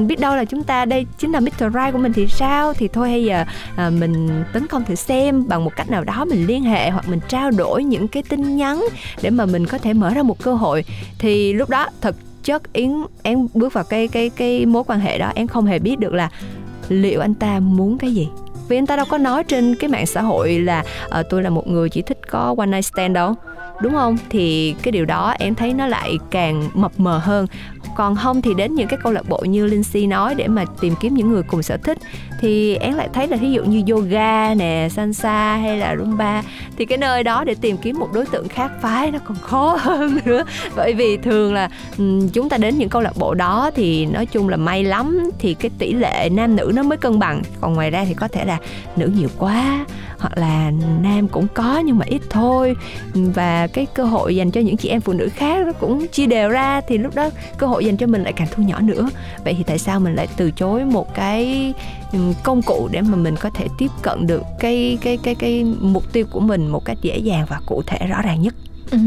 Biết 0.08 0.20
đâu 0.20 0.36
là 0.36 0.46
chúng 0.46 0.64
ta 0.64 0.86
đây 0.86 1.06
chính 1.18 1.32
là 1.32 1.40
Mr. 1.40 1.60
Right 1.60 1.94
của 1.94 1.98
mình 1.98 2.14
thì 2.14 2.28
sao? 2.28 2.74
Thì 2.74 2.88
thôi 2.88 3.10
hay 3.10 3.24
giờ 3.24 3.46
à, 3.76 3.90
mình 3.90 4.44
tấn 4.54 4.68
công 4.68 4.86
thử 4.86 4.96
xem 4.96 5.48
bằng 5.48 5.64
một 5.66 5.76
cách 5.76 5.90
nào 5.90 6.04
đó 6.04 6.26
mình 6.26 6.48
liên 6.48 6.64
hệ 6.64 6.90
hoặc 6.90 7.10
mình 7.10 7.20
trao 7.28 7.52
đổi 7.52 7.84
những 7.84 8.08
cái 8.08 8.24
tin 8.24 8.56
nhắn 8.56 8.86
để 9.22 9.30
mà 9.30 9.46
mình 9.46 9.66
có 9.66 9.78
thể 9.78 9.94
mở 9.94 10.10
ra 10.10 10.24
một 10.24 10.44
cơ 10.44 10.54
hội. 10.54 10.84
Thì 11.20 11.54
lúc 11.54 11.70
đó 11.70 11.88
thật 12.02 12.16
chất 12.48 12.74
yến 12.74 12.92
én 13.24 13.48
bước 13.54 13.74
vào 13.74 13.84
cái 13.84 14.08
cái 14.08 14.30
cái 14.30 14.66
mối 14.66 14.84
quan 14.88 15.00
hệ 15.00 15.18
đó 15.18 15.32
én 15.36 15.48
không 15.48 15.66
hề 15.66 15.80
biết 15.80 16.00
được 16.00 16.14
là 16.14 16.30
liệu 16.90 17.22
anh 17.22 17.34
ta 17.34 17.60
muốn 17.60 17.98
cái 17.98 18.12
gì. 18.12 18.30
Vì 18.68 18.78
anh 18.78 18.86
ta 18.86 18.96
đâu 18.96 19.06
có 19.10 19.18
nói 19.18 19.44
trên 19.44 19.76
cái 19.76 19.90
mạng 19.90 20.06
xã 20.06 20.22
hội 20.22 20.60
là 20.60 20.84
ờ, 21.10 21.24
tôi 21.24 21.44
là 21.44 21.50
một 21.50 21.68
người 21.68 21.90
chỉ 21.90 22.02
thích 22.02 22.20
có 22.30 22.56
one 22.58 22.68
night 22.68 22.86
stand 22.86 23.16
đâu. 23.16 23.36
Đúng 23.82 23.94
không? 23.94 24.18
Thì 24.30 24.76
cái 24.84 24.92
điều 24.92 25.06
đó 25.06 25.36
em 25.40 25.56
thấy 25.56 25.74
nó 25.74 25.88
lại 25.88 26.18
càng 26.32 26.70
mập 26.74 26.92
mờ 27.00 27.18
hơn 27.18 27.48
còn 27.98 28.16
không 28.16 28.42
thì 28.42 28.54
đến 28.54 28.76
những 28.76 28.88
cái 28.88 29.00
câu 29.04 29.14
lạc 29.14 29.30
bộ 29.30 29.40
như 29.40 29.66
Linh 29.66 29.84
Si 29.84 30.08
nói 30.08 30.36
để 30.36 30.48
mà 30.48 30.66
tìm 30.82 30.94
kiếm 31.02 31.14
những 31.14 31.32
người 31.32 31.44
cùng 31.44 31.64
sở 31.64 31.78
thích. 31.78 31.98
Thì 32.40 32.76
én 32.76 32.94
lại 32.94 33.10
thấy 33.14 33.28
là 33.28 33.38
ví 33.38 33.52
dụ 33.52 33.64
như 33.64 33.94
yoga 33.94 34.54
nè, 34.54 34.88
salsa 34.92 35.58
hay 35.58 35.78
là 35.78 35.96
rumba, 36.00 36.44
thì 36.78 36.86
cái 36.86 36.98
nơi 36.98 37.24
đó 37.24 37.44
để 37.44 37.56
tìm 37.62 37.78
kiếm 37.78 38.00
một 38.00 38.08
đối 38.14 38.26
tượng 38.26 38.48
khác 38.48 38.72
phái 38.82 39.12
nó 39.12 39.20
còn 39.20 39.38
khó 39.38 39.76
hơn 39.82 40.20
nữa. 40.26 40.44
Bởi 40.76 40.94
vì 40.94 41.18
thường 41.18 41.54
là 41.54 41.70
chúng 42.34 42.50
ta 42.50 42.58
đến 42.58 42.78
những 42.78 42.90
câu 42.90 43.02
lạc 43.02 43.18
bộ 43.18 43.34
đó 43.34 43.72
thì 43.76 44.06
nói 44.06 44.26
chung 44.26 44.50
là 44.50 44.58
may 44.58 44.84
lắm 44.84 45.30
thì 45.40 45.54
cái 45.54 45.72
tỷ 45.78 45.94
lệ 45.94 46.30
nam 46.32 46.56
nữ 46.56 46.72
nó 46.76 46.84
mới 46.84 46.98
cân 46.98 47.20
bằng. 47.20 47.42
Còn 47.62 47.74
ngoài 47.74 47.92
ra 47.92 48.06
thì 48.06 48.14
có 48.14 48.28
thể 48.28 48.46
là 48.46 48.58
nữ 48.96 49.12
nhiều 49.16 49.30
quá, 49.38 49.86
hoặc 50.18 50.38
là 50.38 50.72
nam 51.02 51.28
cũng 51.28 51.48
có 51.54 51.80
nhưng 51.86 51.98
mà 51.98 52.06
ít 52.10 52.22
thôi. 52.30 52.76
Và 53.14 53.68
cái 53.68 53.86
cơ 53.94 54.04
hội 54.04 54.36
dành 54.36 54.52
cho 54.52 54.62
những 54.62 54.78
chị 54.78 54.90
em 54.90 55.02
phụ 55.02 55.14
nữ 55.14 55.30
khác 55.36 55.66
nó 55.66 55.72
cũng 55.72 56.08
chia 56.08 56.26
đều 56.26 56.50
ra 56.50 56.82
thì 56.88 56.98
lúc 56.98 57.16
đó 57.16 57.30
cơ 57.58 57.68
hội 57.68 57.84
dành 57.88 57.98
cho 57.98 58.08
mình 58.08 58.24
lại 58.24 58.34
càng 58.34 58.48
thu 58.52 58.64
nhỏ 58.64 58.80
nữa 58.82 59.10
vậy 59.44 59.54
thì 59.58 59.64
tại 59.64 59.78
sao 59.80 60.00
mình 60.00 60.16
lại 60.16 60.28
từ 60.38 60.52
chối 60.52 60.86
một 60.86 61.14
cái 61.16 61.74
ừm, 62.12 62.34
công 62.44 62.62
cụ 62.62 62.90
để 62.92 63.02
mà 63.02 63.16
mình 63.16 63.36
có 63.40 63.50
thể 63.50 63.68
tiếp 63.78 63.92
cận 64.02 64.28
được 64.28 64.44
cái 64.60 64.98
cái 65.02 65.18
cái 65.24 65.36
cái 65.36 65.64
mục 65.80 66.14
tiêu 66.14 66.26
của 66.32 66.40
mình 66.40 66.68
một 66.68 66.86
cách 66.86 66.98
dễ 67.02 67.18
dàng 67.18 67.46
và 67.50 67.60
cụ 67.66 67.82
thể 67.88 68.08
rõ 68.08 68.22
ràng 68.22 68.42
nhất 68.42 68.56
Ừ, 68.92 68.98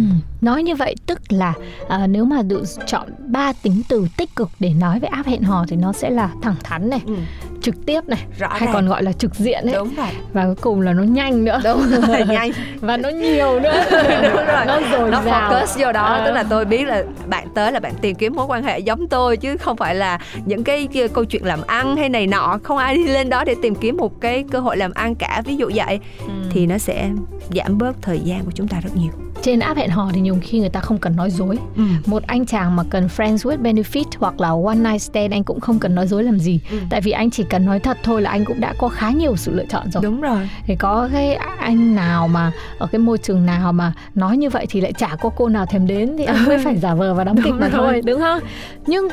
nói 0.40 0.62
như 0.62 0.74
vậy 0.76 0.94
tức 1.06 1.20
là 1.32 1.54
à, 1.88 2.06
nếu 2.06 2.24
mà 2.24 2.42
được 2.42 2.64
chọn 2.86 3.08
ba 3.26 3.52
tính 3.52 3.82
từ 3.88 4.06
tích 4.16 4.36
cực 4.36 4.50
để 4.60 4.70
nói 4.74 5.00
về 5.00 5.08
app 5.08 5.28
hẹn 5.28 5.42
hò 5.42 5.64
thì 5.68 5.76
nó 5.76 5.92
sẽ 5.92 6.10
là 6.10 6.30
thẳng 6.42 6.54
thắn 6.62 6.90
này, 6.90 7.00
Ừ. 7.06 7.14
trực 7.62 7.86
tiếp 7.86 8.00
này 8.08 8.18
Rõ 8.38 8.48
hay 8.50 8.60
ràng. 8.60 8.70
còn 8.72 8.88
gọi 8.88 9.02
là 9.02 9.12
trực 9.12 9.34
diện 9.34 9.64
ấy. 9.66 9.74
Đúng 9.74 9.94
rồi. 9.96 10.06
Và 10.32 10.44
cuối 10.44 10.54
cùng 10.60 10.80
là 10.80 10.92
nó 10.92 11.02
nhanh 11.02 11.44
nữa. 11.44 11.60
Đúng 11.64 11.82
rồi 12.08 12.24
nhanh. 12.28 12.50
Và 12.80 12.96
nó 12.96 13.08
nhiều 13.08 13.60
nữa. 13.60 13.84
Đúng 14.22 14.46
rồi. 14.46 14.64
Nó 14.66 14.80
dồi 14.92 15.10
nó 15.10 15.22
dào. 15.22 15.50
focus 15.52 15.84
vô 15.86 15.92
đó 15.92 16.02
Ờ. 16.04 16.26
tức 16.26 16.32
là 16.32 16.42
tôi 16.50 16.64
biết 16.64 16.84
là 16.86 17.04
bạn 17.26 17.46
tới 17.54 17.72
là 17.72 17.80
bạn 17.80 17.92
tìm 18.00 18.14
kiếm 18.16 18.34
mối 18.36 18.46
quan 18.46 18.62
hệ 18.62 18.78
giống 18.78 19.08
tôi 19.08 19.36
chứ 19.36 19.56
không 19.56 19.76
phải 19.76 19.94
là 19.94 20.18
những 20.46 20.64
cái, 20.64 20.88
cái 20.94 21.08
câu 21.08 21.24
chuyện 21.24 21.44
làm 21.44 21.60
ăn 21.66 21.96
hay 21.96 22.08
này 22.08 22.26
nọ. 22.26 22.58
Không 22.62 22.76
ai 22.78 22.94
đi 22.96 23.06
lên 23.06 23.28
đó 23.30 23.44
để 23.44 23.54
tìm 23.62 23.74
kiếm 23.74 23.96
một 23.96 24.20
cái 24.20 24.44
cơ 24.52 24.60
hội 24.60 24.76
làm 24.76 24.92
ăn 24.94 25.14
cả. 25.14 25.42
Ví 25.44 25.56
dụ 25.56 25.70
vậy. 25.74 25.98
Ừ. 26.26 26.32
thì 26.50 26.66
nó 26.66 26.78
sẽ 26.78 27.08
giảm 27.54 27.78
bớt 27.78 27.96
thời 28.02 28.20
gian 28.20 28.44
của 28.44 28.50
chúng 28.54 28.68
ta 28.68 28.80
rất 28.80 28.90
nhiều 28.96 29.10
trên 29.42 29.60
app 29.60 29.76
hẹn 29.78 29.90
hò 29.90 30.10
thì 30.14 30.20
nhiều 30.20 30.36
khi 30.42 30.60
người 30.60 30.68
ta 30.68 30.80
không 30.80 30.98
cần 30.98 31.16
nói 31.16 31.30
dối 31.30 31.58
Ừ. 31.76 31.82
một 32.06 32.22
anh 32.26 32.46
chàng 32.46 32.76
mà 32.76 32.82
cần 32.90 33.06
friends 33.16 33.36
with 33.36 33.62
benefit 33.62 34.04
hoặc 34.18 34.40
là 34.40 34.48
one 34.66 34.74
night 34.74 35.02
stand 35.02 35.32
anh 35.32 35.44
cũng 35.44 35.60
không 35.60 35.78
cần 35.78 35.94
nói 35.94 36.06
dối 36.06 36.22
làm 36.24 36.38
gì 36.38 36.60
Ừ. 36.70 36.76
tại 36.90 37.00
vì 37.00 37.10
anh 37.10 37.30
chỉ 37.30 37.42
cần 37.50 37.66
nói 37.66 37.78
thật 37.80 37.98
thôi 38.02 38.22
là 38.22 38.30
anh 38.30 38.44
cũng 38.44 38.60
đã 38.60 38.74
có 38.78 38.88
khá 38.88 39.10
nhiều 39.10 39.36
sự 39.36 39.52
lựa 39.54 39.64
chọn 39.64 39.90
rồi 39.90 40.02
đúng 40.02 40.20
rồi 40.20 40.48
thì 40.66 40.76
có 40.76 41.08
cái 41.12 41.34
anh 41.58 41.94
nào 41.96 42.28
mà 42.28 42.52
ở 42.78 42.86
cái 42.86 42.98
môi 42.98 43.18
trường 43.18 43.46
nào 43.46 43.72
mà 43.72 43.92
nói 44.14 44.36
như 44.36 44.50
vậy 44.50 44.66
thì 44.70 44.80
lại 44.80 44.92
chả 44.92 45.16
có 45.20 45.28
cô 45.28 45.48
nào 45.48 45.66
thèm 45.66 45.86
đến 45.86 46.14
thì 46.18 46.24
anh 46.24 46.44
mới 46.46 46.58
phải 46.64 46.76
giả 46.78 46.94
vờ 46.94 47.14
và 47.14 47.24
đóng 47.24 47.36
kịch 47.36 47.44
Đúng 47.52 47.60
mà 47.60 47.68
rồi. 47.68 47.80
thôi 47.92 48.02
đúng 48.04 48.20
không 48.20 48.40
nhưng 48.86 49.08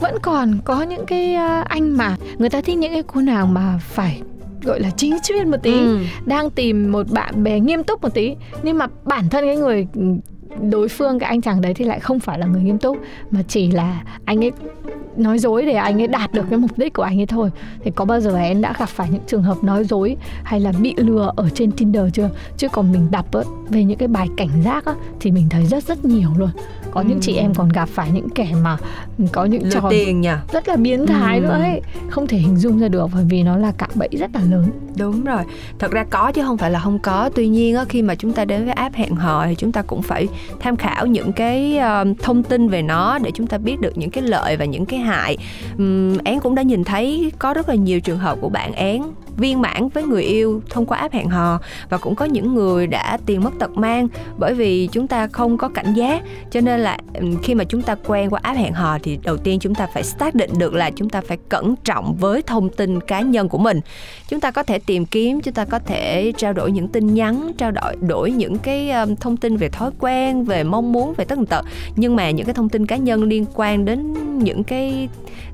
vẫn 0.00 0.14
còn 0.22 0.58
có 0.64 0.82
những 0.82 1.06
cái 1.06 1.34
à, 1.34 1.62
anh 1.68 1.90
mà 1.90 2.16
người 2.38 2.50
ta 2.50 2.60
thích 2.60 2.76
những 2.76 2.92
cái 2.92 3.02
cô 3.02 3.20
nào 3.20 3.46
mà 3.46 3.78
phải 3.82 4.20
gọi 4.64 4.80
là 4.80 4.90
chính 4.96 5.16
chuyên 5.22 5.50
một 5.50 5.56
tí 5.62 5.70
Ừ. 5.72 5.98
đang 6.26 6.50
tìm 6.50 6.92
một 6.92 7.06
bạn 7.10 7.42
bè 7.42 7.60
nghiêm 7.60 7.84
túc 7.84 8.02
một 8.02 8.14
tí 8.14 8.34
nhưng 8.62 8.78
mà 8.78 8.86
bản 9.04 9.28
thân 9.30 9.44
cái 9.44 9.56
người 9.56 9.86
đối 10.70 10.88
phương 10.88 11.18
cái 11.18 11.28
anh 11.28 11.40
chàng 11.40 11.60
đấy 11.60 11.74
thì 11.74 11.84
lại 11.84 12.00
không 12.00 12.20
phải 12.20 12.38
là 12.38 12.46
người 12.46 12.62
nghiêm 12.62 12.78
túc 12.78 12.98
mà 13.30 13.40
chỉ 13.48 13.70
là 13.70 14.02
anh 14.24 14.44
ấy 14.44 14.52
nói 15.16 15.38
dối 15.38 15.66
để 15.66 15.72
anh 15.74 16.00
ấy 16.00 16.06
đạt 16.06 16.32
được 16.32 16.44
cái 16.50 16.58
mục 16.58 16.70
đích 16.78 16.92
của 16.92 17.02
anh 17.02 17.20
ấy 17.20 17.26
thôi. 17.26 17.50
Thì 17.84 17.90
có 17.90 18.04
bao 18.04 18.20
giờ 18.20 18.36
em 18.36 18.60
đã 18.60 18.74
gặp 18.78 18.88
phải 18.88 19.08
những 19.10 19.22
trường 19.26 19.42
hợp 19.42 19.64
nói 19.64 19.84
dối 19.84 20.16
hay 20.42 20.60
là 20.60 20.72
bị 20.80 20.94
lừa 20.96 21.32
ở 21.36 21.48
trên 21.54 21.72
Tinder 21.72 22.04
chưa? 22.12 22.30
Chứ 22.56 22.68
còn 22.68 22.92
mình 22.92 23.10
đọc 23.10 23.26
về 23.68 23.84
những 23.84 23.98
cái 23.98 24.08
bài 24.08 24.28
cảnh 24.36 24.62
giác 24.64 24.84
á, 24.84 24.94
thì 25.20 25.30
mình 25.30 25.48
thấy 25.50 25.66
rất 25.66 25.84
rất 25.84 26.04
nhiều 26.04 26.28
luôn. 26.38 26.50
Có 26.90 27.00
những 27.00 27.20
chị 27.20 27.34
em 27.36 27.54
còn 27.54 27.68
gặp 27.68 27.88
phải 27.88 28.10
những 28.10 28.30
kẻ 28.30 28.48
mà 28.62 28.76
có 29.32 29.44
những 29.44 29.62
lừa 29.64 29.70
trò 29.70 29.86
tiền 29.90 30.20
nha 30.20 30.42
rất 30.52 30.68
là 30.68 30.76
biến 30.76 31.06
thái 31.06 31.38
Ừ. 31.38 31.42
nữa 31.42 31.58
ấy 31.60 31.80
không 32.10 32.26
thể 32.26 32.38
hình 32.38 32.56
dung 32.56 32.78
ra 32.78 32.88
được 32.88 33.10
bởi 33.14 33.24
vì 33.28 33.42
nó 33.42 33.56
là 33.56 33.72
cạm 33.78 33.90
bẫy 33.94 34.08
rất 34.12 34.30
là 34.34 34.40
lớn. 34.50 34.70
Đúng 34.96 35.24
rồi, 35.24 35.42
thật 35.78 35.90
ra 35.90 36.04
có 36.10 36.32
chứ 36.32 36.42
không 36.42 36.56
phải 36.58 36.70
là 36.70 36.78
không 36.80 36.98
có. 36.98 37.30
Tuy 37.34 37.48
nhiên 37.48 37.76
á, 37.76 37.84
khi 37.88 38.02
mà 38.02 38.14
chúng 38.14 38.32
ta 38.32 38.44
đến 38.44 38.64
với 38.64 38.72
app 38.72 38.94
hẹn 38.94 39.14
hò 39.14 39.46
thì 39.46 39.54
chúng 39.54 39.72
ta 39.72 39.82
cũng 39.82 40.02
phải 40.02 40.28
tham 40.60 40.76
khảo 40.76 41.06
những 41.06 41.32
cái 41.32 41.78
ờ, 41.78 42.04
thông 42.22 42.42
tin 42.42 42.68
về 42.68 42.82
nó 42.82 43.18
để 43.18 43.30
chúng 43.34 43.46
ta 43.46 43.58
biết 43.58 43.80
được 43.80 43.98
những 43.98 44.10
cái 44.10 44.24
lợi 44.24 44.56
và 44.56 44.64
những 44.64 44.86
cái 44.86 44.99
hại. 45.00 45.36
Ừm, 45.78 46.18
Én 46.24 46.40
cũng 46.40 46.54
đã 46.54 46.62
nhìn 46.62 46.84
thấy 46.84 47.32
có 47.38 47.54
rất 47.54 47.68
là 47.68 47.74
nhiều 47.74 48.00
trường 48.00 48.18
hợp 48.18 48.38
của 48.40 48.48
bạn 48.48 48.72
Én 48.72 49.02
viên 49.36 49.60
mãn 49.60 49.88
với 49.88 50.02
người 50.02 50.22
yêu 50.22 50.62
thông 50.70 50.86
qua 50.86 50.98
app 50.98 51.14
hẹn 51.14 51.28
hò. 51.28 51.60
Và 51.88 51.98
cũng 51.98 52.14
có 52.14 52.24
những 52.24 52.54
người 52.54 52.86
đã 52.86 53.18
tiền 53.26 53.44
mất 53.44 53.50
tật 53.58 53.70
mang 53.70 54.08
bởi 54.38 54.54
vì 54.54 54.88
chúng 54.92 55.06
ta 55.06 55.26
không 55.26 55.58
có 55.58 55.68
cảnh 55.68 55.94
giác. 55.94 56.22
Cho 56.50 56.60
nên 56.60 56.80
là 56.80 56.98
ừ, 57.14 57.26
khi 57.42 57.54
mà 57.54 57.64
chúng 57.64 57.82
ta 57.82 57.94
quen 58.06 58.30
qua 58.30 58.40
app 58.42 58.58
hẹn 58.58 58.72
hò 58.72 58.98
thì 59.02 59.18
đầu 59.22 59.36
tiên 59.36 59.58
chúng 59.60 59.74
ta 59.74 59.86
phải 59.94 60.02
xác 60.02 60.34
định 60.34 60.50
được 60.58 60.74
là 60.74 60.90
chúng 60.90 61.10
ta 61.10 61.20
phải 61.20 61.38
cẩn 61.48 61.74
trọng 61.84 62.14
với 62.14 62.42
thông 62.42 62.68
tin 62.68 63.00
cá 63.00 63.20
nhân 63.20 63.48
của 63.48 63.58
mình. 63.58 63.80
Chúng 64.28 64.40
ta 64.40 64.50
có 64.50 64.62
thể 64.62 64.78
tìm 64.78 65.06
kiếm, 65.06 65.40
chúng 65.40 65.54
ta 65.54 65.64
có 65.64 65.78
thể 65.78 66.32
trao 66.36 66.52
đổi 66.52 66.72
những 66.72 66.88
tin 66.88 67.14
nhắn, 67.14 67.52
trao 67.58 67.70
đổi 67.70 67.96
đổi 68.00 68.30
những 68.30 68.58
cái 68.58 68.92
thông 69.20 69.36
tin 69.36 69.56
về 69.56 69.68
thói 69.68 69.90
quen, 69.98 70.44
về 70.44 70.64
mong 70.64 70.92
muốn, 70.92 71.14
về 71.16 71.24
tất 71.24 71.36
tần 71.40 71.46
tật. 71.46 71.64
Nhưng 71.96 72.16
mà 72.16 72.30
những 72.30 72.46
cái 72.46 72.54
thông 72.54 72.68
tin 72.68 72.86
cá 72.86 72.96
nhân 72.96 73.22
liên 73.22 73.44
quan 73.54 73.84
đến 73.84 74.14
những 74.38 74.64
cái 74.64 75.08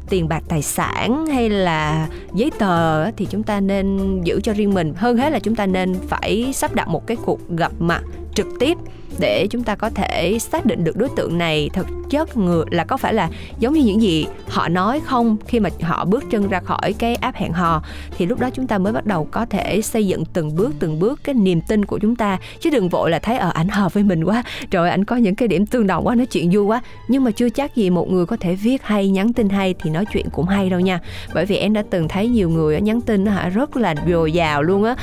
tiền 0.09 0.29
bạc 0.29 0.43
tài 0.49 0.63
sản 0.63 1.27
hay 1.27 1.51
là 1.51 2.09
giấy 2.35 2.51
tờ 2.59 3.11
thì 3.11 3.27
chúng 3.31 3.43
ta 3.43 3.61
nên 3.61 4.21
giữ 4.25 4.41
cho 4.41 4.53
riêng 4.53 4.75
mình. 4.75 4.95
Hơn 4.97 5.17
hết 5.17 5.31
là 5.31 5.39
chúng 5.39 5.55
ta 5.55 5.67
nên 5.67 5.95
phải 6.09 6.51
sắp 6.55 6.75
đặt 6.75 6.89
một 6.89 7.07
cái 7.07 7.17
cuộc 7.25 7.41
gặp 7.51 7.73
mặt 7.79 8.03
trực 8.35 8.47
tiếp 8.61 8.79
để 9.21 9.47
chúng 9.51 9.63
ta 9.63 9.75
có 9.75 9.91
thể 9.91 10.39
xác 10.39 10.67
định 10.67 10.85
được 10.85 10.97
đối 10.97 11.09
tượng 11.09 11.39
này 11.39 11.71
thực 11.73 11.87
chất 12.11 12.37
người 12.37 12.65
là 12.71 12.85
có 12.85 12.97
phải 12.97 13.15
là 13.15 13.31
giống 13.59 13.75
như 13.75 13.85
những 13.85 14.03
gì 14.03 14.27
họ 14.49 14.69
nói 14.69 15.01
không 15.05 15.37
khi 15.47 15.61
mà 15.61 15.71
họ 15.83 16.05
bước 16.05 16.25
chân 16.31 16.49
ra 16.49 16.61
khỏi 16.61 16.95
cái 16.99 17.15
app 17.15 17.37
hẹn 17.37 17.53
hò. 17.53 17.83
Thì 18.17 18.27
lúc 18.27 18.41
đó 18.41 18.51
chúng 18.51 18.67
ta 18.67 18.79
mới 18.79 18.93
bắt 18.93 19.07
đầu 19.07 19.29
có 19.31 19.47
thể 19.47 19.83
xây 19.83 20.07
dựng 20.07 20.25
từng 20.25 20.57
bước 20.57 20.75
từng 20.79 20.99
bước 20.99 21.21
cái 21.25 21.35
niềm 21.35 21.61
tin 21.69 21.85
của 21.85 21.99
chúng 21.99 22.17
ta. 22.17 22.39
Chứ 22.61 22.71
đừng 22.71 22.89
vội 22.89 23.11
là 23.11 23.19
thấy 23.19 23.39
ở 23.39 23.51
ảnh 23.51 23.69
hợp 23.69 23.95
với 23.95 24.03
mình 24.03 24.25
quá. 24.25 24.43
Rồi 24.71 24.91
ảnh 24.91 25.05
có 25.05 25.17
những 25.17 25.35
cái 25.35 25.49
điểm 25.49 25.67
tương 25.67 25.87
đồng 25.87 26.07
quá, 26.07 26.15
nói 26.15 26.27
chuyện 26.27 26.51
vui 26.53 26.65
quá. 26.65 26.83
Nhưng 27.09 27.25
mà 27.25 27.31
chưa 27.31 27.51
chắc 27.51 27.77
gì 27.77 27.91
một 27.91 28.11
người 28.11 28.27
có 28.27 28.37
thể 28.41 28.55
viết 28.55 28.83
hay, 28.83 29.09
nhắn 29.09 29.33
tin 29.33 29.49
hay 29.49 29.75
thì 29.79 29.91
nói 29.91 30.05
chuyện 30.13 30.27
cũng 30.33 30.47
hay 30.47 30.71
đâu 30.71 30.81
nha. 30.81 31.01
Bởi 31.35 31.47
vì 31.47 31.57
em 31.57 31.73
đã 31.73 31.83
từng 31.91 32.09
thấy 32.09 32.29
nhiều 32.29 32.51
người 32.51 32.81
nhắn 32.81 33.01
tin 33.01 33.27
hả, 33.27 33.49
rất 33.49 33.77
là 33.77 33.95
dồi 34.09 34.33
dào 34.33 34.63
luôn 34.63 34.85
á. 34.85 34.97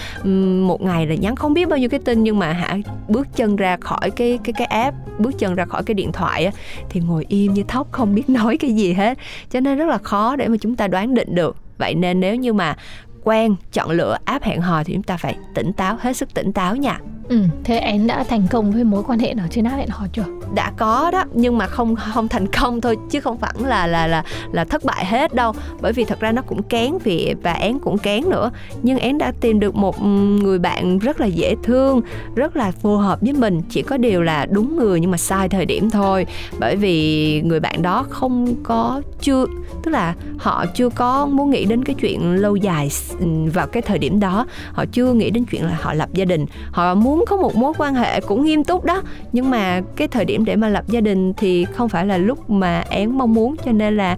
Một 0.63 0.81
ngày 0.81 1.07
là 1.07 1.15
nhắn 1.15 1.35
không 1.35 1.53
biết 1.53 1.69
bao 1.69 1.79
nhiêu 1.79 1.89
cái 1.89 1.99
tin 1.99 2.23
nhưng 2.23 2.39
mà 2.39 2.51
hả, 2.51 2.77
bước 3.07 3.27
chân 3.35 3.55
ra 3.55 3.77
khỏi 3.77 4.02
cái 4.11 4.39
cái 4.43 4.53
cái 4.53 4.67
app, 4.67 4.97
bước 5.19 5.31
chân 5.39 5.55
ra 5.55 5.65
khỏi 5.65 5.83
cái 5.83 5.93
điện 5.95 6.11
thoại 6.11 6.45
á, 6.45 6.51
thì 6.89 6.99
ngồi 6.99 7.25
im 7.29 7.53
như 7.53 7.63
thóc, 7.67 7.91
không 7.91 8.15
biết 8.15 8.29
nói 8.29 8.57
cái 8.57 8.71
gì 8.73 8.93
hết. 8.93 9.17
Cho 9.49 9.59
nên 9.59 9.77
rất 9.77 9.87
là 9.87 9.97
khó 9.97 10.35
để 10.35 10.47
mà 10.47 10.57
chúng 10.61 10.75
ta 10.75 10.87
đoán 10.87 11.13
định 11.13 11.35
được. 11.35 11.57
Vậy 11.77 11.95
nên 11.95 12.19
nếu 12.19 12.35
như 12.35 12.53
mà 12.53 12.75
quen 13.23 13.55
chọn 13.73 13.91
lựa 13.91 14.17
app 14.25 14.45
hẹn 14.45 14.61
hò 14.61 14.83
thì 14.83 14.93
chúng 14.93 15.03
ta 15.03 15.17
phải 15.17 15.35
tỉnh 15.55 15.73
táo, 15.73 15.97
hết 15.99 16.17
sức 16.17 16.33
tỉnh 16.33 16.53
táo 16.53 16.75
nha 16.75 16.99
ừ, 17.29 17.37
thế 17.63 17.77
én 17.77 18.07
đã 18.07 18.23
thành 18.23 18.47
công 18.49 18.71
với 18.71 18.83
mối 18.83 19.03
quan 19.07 19.19
hệ 19.19 19.33
nào 19.33 19.47
trên 19.51 19.65
app 19.65 19.77
hẹn 19.77 19.89
hò 19.89 20.07
chưa? 20.13 20.25
Đã 20.55 20.71
có 20.77 21.11
đó 21.11 21.23
nhưng 21.33 21.57
mà 21.57 21.67
không 21.67 21.95
không 21.95 22.27
thành 22.27 22.47
công 22.47 22.81
thôi 22.81 22.97
chứ 23.09 23.19
không 23.19 23.37
phải 23.37 23.53
là 23.65 23.87
là 23.87 24.07
là 24.07 24.23
là 24.51 24.65
thất 24.65 24.83
bại 24.83 25.05
hết 25.05 25.33
đâu. 25.35 25.53
Bởi 25.81 25.93
vì 25.93 26.03
thật 26.03 26.19
ra 26.19 26.31
nó 26.31 26.41
cũng 26.41 26.63
kén 26.63 26.97
vì 27.03 27.35
và 27.43 27.53
én 27.53 27.79
cũng 27.79 27.97
kén 27.97 28.29
nữa. 28.29 28.51
Nhưng 28.83 28.97
én 28.97 29.17
đã 29.17 29.33
tìm 29.41 29.59
được 29.59 29.75
một 29.75 29.99
ừ, 29.99 30.07
người 30.43 30.59
bạn 30.59 30.99
rất 30.99 31.19
là 31.19 31.25
dễ 31.25 31.55
thương 31.63 32.01
rất 32.35 32.55
là 32.55 32.71
phù 32.71 32.97
hợp 32.97 33.21
với 33.21 33.33
mình. 33.33 33.61
Chỉ 33.69 33.81
có 33.81 33.97
điều 33.97 34.21
là 34.21 34.45
đúng 34.45 34.77
người 34.77 34.99
nhưng 34.99 35.11
mà 35.11 35.17
sai 35.17 35.49
thời 35.49 35.65
điểm 35.65 35.89
thôi. 35.89 36.25
Bởi 36.59 36.75
vì 36.75 37.41
người 37.41 37.59
bạn 37.59 37.81
đó 37.81 38.05
không 38.09 38.55
có 38.63 39.01
chưa 39.21 39.45
tức 39.83 39.91
là 39.91 40.13
họ 40.37 40.65
chưa 40.65 40.89
có 40.89 41.25
muốn 41.25 41.49
nghĩ 41.49 41.65
đến 41.65 41.83
cái 41.83 41.95
chuyện 41.99 42.35
lâu 42.35 42.55
dài 42.55 42.89
ừ, 43.19 43.25
vào 43.53 43.67
cái 43.67 43.81
thời 43.81 43.97
điểm 43.97 44.19
đó. 44.19 44.45
Họ 44.71 44.85
chưa 44.91 45.13
nghĩ 45.13 45.29
đến 45.29 45.45
chuyện 45.45 45.65
là 45.65 45.77
họ 45.81 45.93
lập 45.93 46.09
gia 46.13 46.25
đình. 46.25 46.45
Họ 46.71 46.95
muốn 46.95 47.12
có 47.27 47.35
một 47.37 47.55
mối 47.55 47.73
quan 47.77 47.95
hệ 47.95 48.21
cũng 48.21 48.45
nghiêm 48.45 48.63
túc 48.63 48.85
đó. 48.85 49.01
Nhưng 49.31 49.49
mà 49.49 49.81
cái 49.95 50.07
thời 50.07 50.25
điểm 50.25 50.45
để 50.45 50.55
mà 50.55 50.69
lập 50.69 50.83
gia 50.87 51.01
đình 51.01 51.33
thì 51.33 51.65
không 51.65 51.89
phải 51.89 52.05
là 52.05 52.17
lúc 52.17 52.49
mà 52.49 52.83
én 52.89 53.17
mong 53.17 53.33
muốn 53.33 53.55
cho 53.65 53.71
nên 53.71 53.97
là 53.97 54.17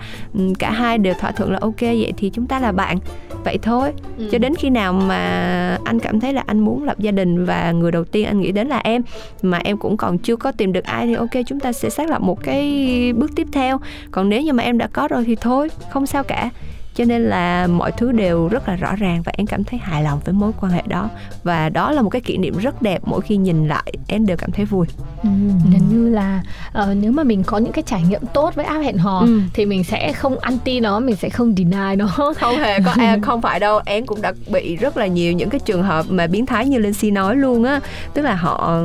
cả 0.60 0.72
hai 0.72 0.98
đều 0.98 1.14
thỏa 1.20 1.32
thuận 1.32 1.52
là 1.52 1.60
ok 1.62 1.82
vậy 1.82 2.14
thì 2.18 2.30
chúng 2.30 2.48
ta 2.48 2.60
là 2.60 2.72
bạn. 2.72 2.98
Vậy 3.44 3.58
thôi. 3.62 3.92
Ừ. 4.18 4.30
cho 4.32 4.38
đến 4.38 4.56
khi 4.56 4.70
nào 4.70 4.94
mà 4.94 5.78
anh 5.84 6.00
cảm 6.00 6.20
thấy 6.20 6.34
là 6.34 6.44
anh 6.48 6.60
muốn 6.60 6.84
lập 6.84 7.00
gia 7.00 7.12
đình 7.12 7.46
và 7.46 7.72
người 7.72 7.92
đầu 7.92 8.04
tiên 8.04 8.26
anh 8.26 8.42
nghĩ 8.42 8.52
đến 8.52 8.68
là 8.68 8.78
em 8.78 9.02
mà 9.42 9.58
em 9.58 9.78
cũng 9.78 9.98
còn 9.98 10.18
chưa 10.18 10.36
có 10.36 10.52
tìm 10.52 10.74
được 10.74 10.84
ai 10.84 11.08
thì 11.08 11.14
ok 11.14 11.30
chúng 11.48 11.60
ta 11.60 11.74
sẽ 11.74 11.90
xác 11.90 12.10
lập 12.10 12.22
một 12.22 12.44
cái 12.44 13.14
bước 13.16 13.32
tiếp 13.36 13.48
theo. 13.52 13.80
Còn 14.12 14.30
nếu 14.30 14.42
như 14.42 14.54
mà 14.54 14.64
em 14.64 14.78
đã 14.78 14.88
có 14.88 15.08
rồi 15.08 15.24
thì 15.26 15.36
thôi 15.36 15.70
không 15.90 16.06
sao 16.06 16.24
cả 16.24 16.50
cho 16.96 17.04
nên 17.06 17.22
là 17.22 17.68
mọi 17.68 17.92
thứ 17.92 18.12
đều 18.12 18.48
rất 18.48 18.68
là 18.70 18.76
rõ 18.76 18.96
ràng 18.96 19.22
và 19.26 19.32
em 19.38 19.48
cảm 19.48 19.64
thấy 19.64 19.80
hài 19.84 20.04
lòng 20.04 20.20
với 20.26 20.34
mối 20.34 20.52
quan 20.62 20.72
hệ 20.72 20.82
đó. 20.88 21.10
Và 21.44 21.70
đó 21.70 21.92
là 21.92 22.02
một 22.02 22.10
cái 22.10 22.22
kỷ 22.22 22.38
niệm 22.38 22.58
rất 22.58 22.82
đẹp 22.82 23.02
mỗi 23.06 23.22
khi 23.22 23.38
nhìn 23.38 23.68
lại 23.68 23.94
em 24.08 24.26
đều 24.26 24.38
cảm 24.38 24.52
thấy 24.52 24.66
vui. 24.66 24.88
Ừ, 25.24 25.30
gần 25.74 25.82
như 25.90 26.10
là 26.10 26.42
ờ, 26.74 26.94
nếu 27.02 27.12
mà 27.12 27.24
mình 27.24 27.44
có 27.44 27.58
những 27.58 27.72
cái 27.72 27.84
trải 27.88 28.02
nghiệm 28.10 28.22
tốt 28.34 28.56
với 28.56 28.66
app 28.66 28.84
hẹn 28.84 28.98
hò 28.98 29.20
Ừ. 29.20 29.40
thì 29.54 29.66
mình 29.66 29.84
sẽ 29.84 30.14
không 30.14 30.40
anti 30.40 30.80
nó 30.80 31.00
mình 31.00 31.16
sẽ 31.16 31.30
không 31.30 31.54
deny 31.58 31.96
nó. 31.98 32.06
Không 32.40 32.58
hề 32.58 32.80
có 32.80 32.92
à, 32.98 33.18
không 33.22 33.42
phải 33.42 33.60
đâu. 33.60 33.80
Em 33.86 34.06
cũng 34.06 34.22
đã 34.22 34.34
bị 34.54 34.76
rất 34.76 34.98
là 34.98 35.08
nhiều 35.08 35.34
những 35.34 35.50
cái 35.50 35.60
trường 35.60 35.84
hợp 35.84 36.06
mà 36.10 36.28
biến 36.28 36.46
thái 36.46 36.66
như 36.66 36.78
linh 36.78 36.94
si 36.94 37.12
nói 37.12 37.36
luôn 37.36 37.64
á. 37.64 37.80
Tức 38.14 38.22
là 38.22 38.36
họ 38.36 38.82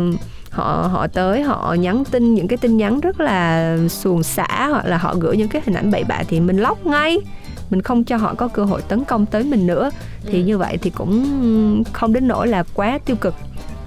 họ 0.51 0.89
họ 0.93 1.07
tới 1.07 1.43
họ 1.43 1.75
nhắn 1.79 2.03
tin 2.11 2.35
những 2.35 2.49
cái 2.49 2.57
tin 2.57 2.77
nhắn 2.77 3.01
rất 3.01 3.21
là 3.21 3.77
xuồng 3.89 4.23
xả 4.23 4.67
hoặc 4.71 4.85
là 4.87 4.97
họ 4.97 5.15
gửi 5.15 5.37
những 5.37 5.49
cái 5.49 5.63
hình 5.67 5.75
ảnh 5.75 5.91
bậy 5.91 6.05
bạ 6.05 6.23
thì 6.29 6.41
mình 6.41 6.57
lóc 6.59 6.87
ngay 6.87 7.19
mình 7.71 7.83
không 7.83 8.05
cho 8.05 8.17
họ 8.17 8.35
có 8.35 8.49
cơ 8.49 8.65
hội 8.65 8.83
tấn 8.83 9.05
công 9.05 9.27
tới 9.27 9.45
mình 9.45 9.67
nữa. 9.67 9.91
Thì 10.27 10.43
như 10.43 10.59
vậy 10.59 10.79
thì 10.83 10.91
cũng 10.91 11.85
không 11.93 12.13
đến 12.13 12.29
nỗi 12.29 12.49
là 12.49 12.65
quá 12.75 12.99
tiêu 13.05 13.17
cực 13.17 13.35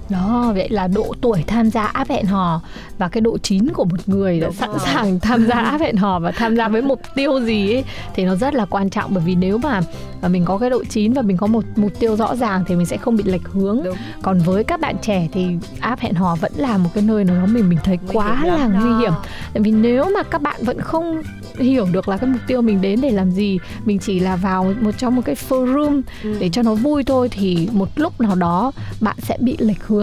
đó 0.08 0.52
vậy 0.54 0.68
là 0.68 0.86
độ 0.88 1.14
tuổi 1.20 1.44
tham 1.46 1.70
gia 1.70 1.84
app 1.84 2.10
hẹn 2.10 2.24
hò 2.26 2.60
và 2.98 3.08
cái 3.08 3.20
độ 3.20 3.38
chín 3.38 3.68
của 3.74 3.84
một 3.84 3.96
người 4.08 4.40
đã 4.40 4.50
sẵn 4.50 4.70
rồi. 4.70 4.78
sàng 4.84 5.20
tham 5.20 5.46
gia 5.46 5.54
app 5.54 5.80
hẹn 5.80 5.96
hò 5.96 6.18
và 6.18 6.30
tham 6.30 6.56
gia 6.56 6.68
với 6.68 6.82
mục 6.82 7.00
tiêu 7.14 7.40
gì 7.40 7.72
ấy 7.74 7.84
thì 8.14 8.24
nó 8.24 8.34
rất 8.34 8.54
là 8.54 8.64
quan 8.64 8.90
trọng 8.90 9.14
bởi 9.14 9.24
vì 9.26 9.34
nếu 9.34 9.58
mà 9.58 9.80
mình 10.28 10.44
có 10.44 10.58
cái 10.58 10.70
độ 10.70 10.84
chín 10.84 11.12
và 11.12 11.22
mình 11.22 11.36
có 11.36 11.46
một 11.46 11.64
mục 11.76 11.92
tiêu 12.00 12.16
rõ 12.16 12.36
ràng 12.36 12.64
thì 12.66 12.76
mình 12.76 12.86
sẽ 12.86 12.96
không 12.96 13.16
bị 13.16 13.24
lệch 13.26 13.48
hướng 13.48 13.80
Đúng. 13.84 13.96
còn 14.22 14.38
với 14.38 14.64
các 14.64 14.80
bạn 14.80 14.96
trẻ 15.02 15.28
thì 15.32 15.46
app 15.80 16.00
hẹn 16.02 16.14
hò 16.14 16.36
vẫn 16.36 16.52
là 16.56 16.78
một 16.78 16.90
cái 16.94 17.04
nơi 17.04 17.24
nào 17.24 17.36
đó 17.40 17.46
mình 17.46 17.68
mình 17.68 17.78
thấy 17.84 17.98
Nguy 18.02 18.14
quá 18.14 18.44
là 18.44 18.68
đó. 18.68 18.80
nguy 18.80 19.00
hiểm 19.00 19.12
tại 19.54 19.62
vì 19.62 19.70
nếu 19.70 20.04
mà 20.14 20.22
các 20.22 20.42
bạn 20.42 20.60
vẫn 20.64 20.80
không 20.80 21.22
hiểu 21.58 21.86
được 21.92 22.08
là 22.08 22.16
cái 22.16 22.30
mục 22.30 22.40
tiêu 22.46 22.62
mình 22.62 22.80
đến 22.80 23.00
để 23.00 23.10
làm 23.10 23.30
gì 23.30 23.58
mình 23.84 23.98
chỉ 23.98 24.20
là 24.20 24.36
vào 24.36 24.72
một 24.80 24.90
trong 24.98 25.16
một 25.16 25.22
cái 25.24 25.34
forum 25.48 26.02
Ừ. 26.22 26.36
để 26.40 26.48
cho 26.48 26.62
nó 26.62 26.74
vui 26.74 27.04
thôi 27.04 27.28
thì 27.32 27.68
một 27.72 27.88
lúc 27.96 28.20
nào 28.20 28.34
đó 28.34 28.72
bạn 29.00 29.16
sẽ 29.22 29.36
bị 29.40 29.56
lệch 29.58 29.86
hướng 29.86 29.93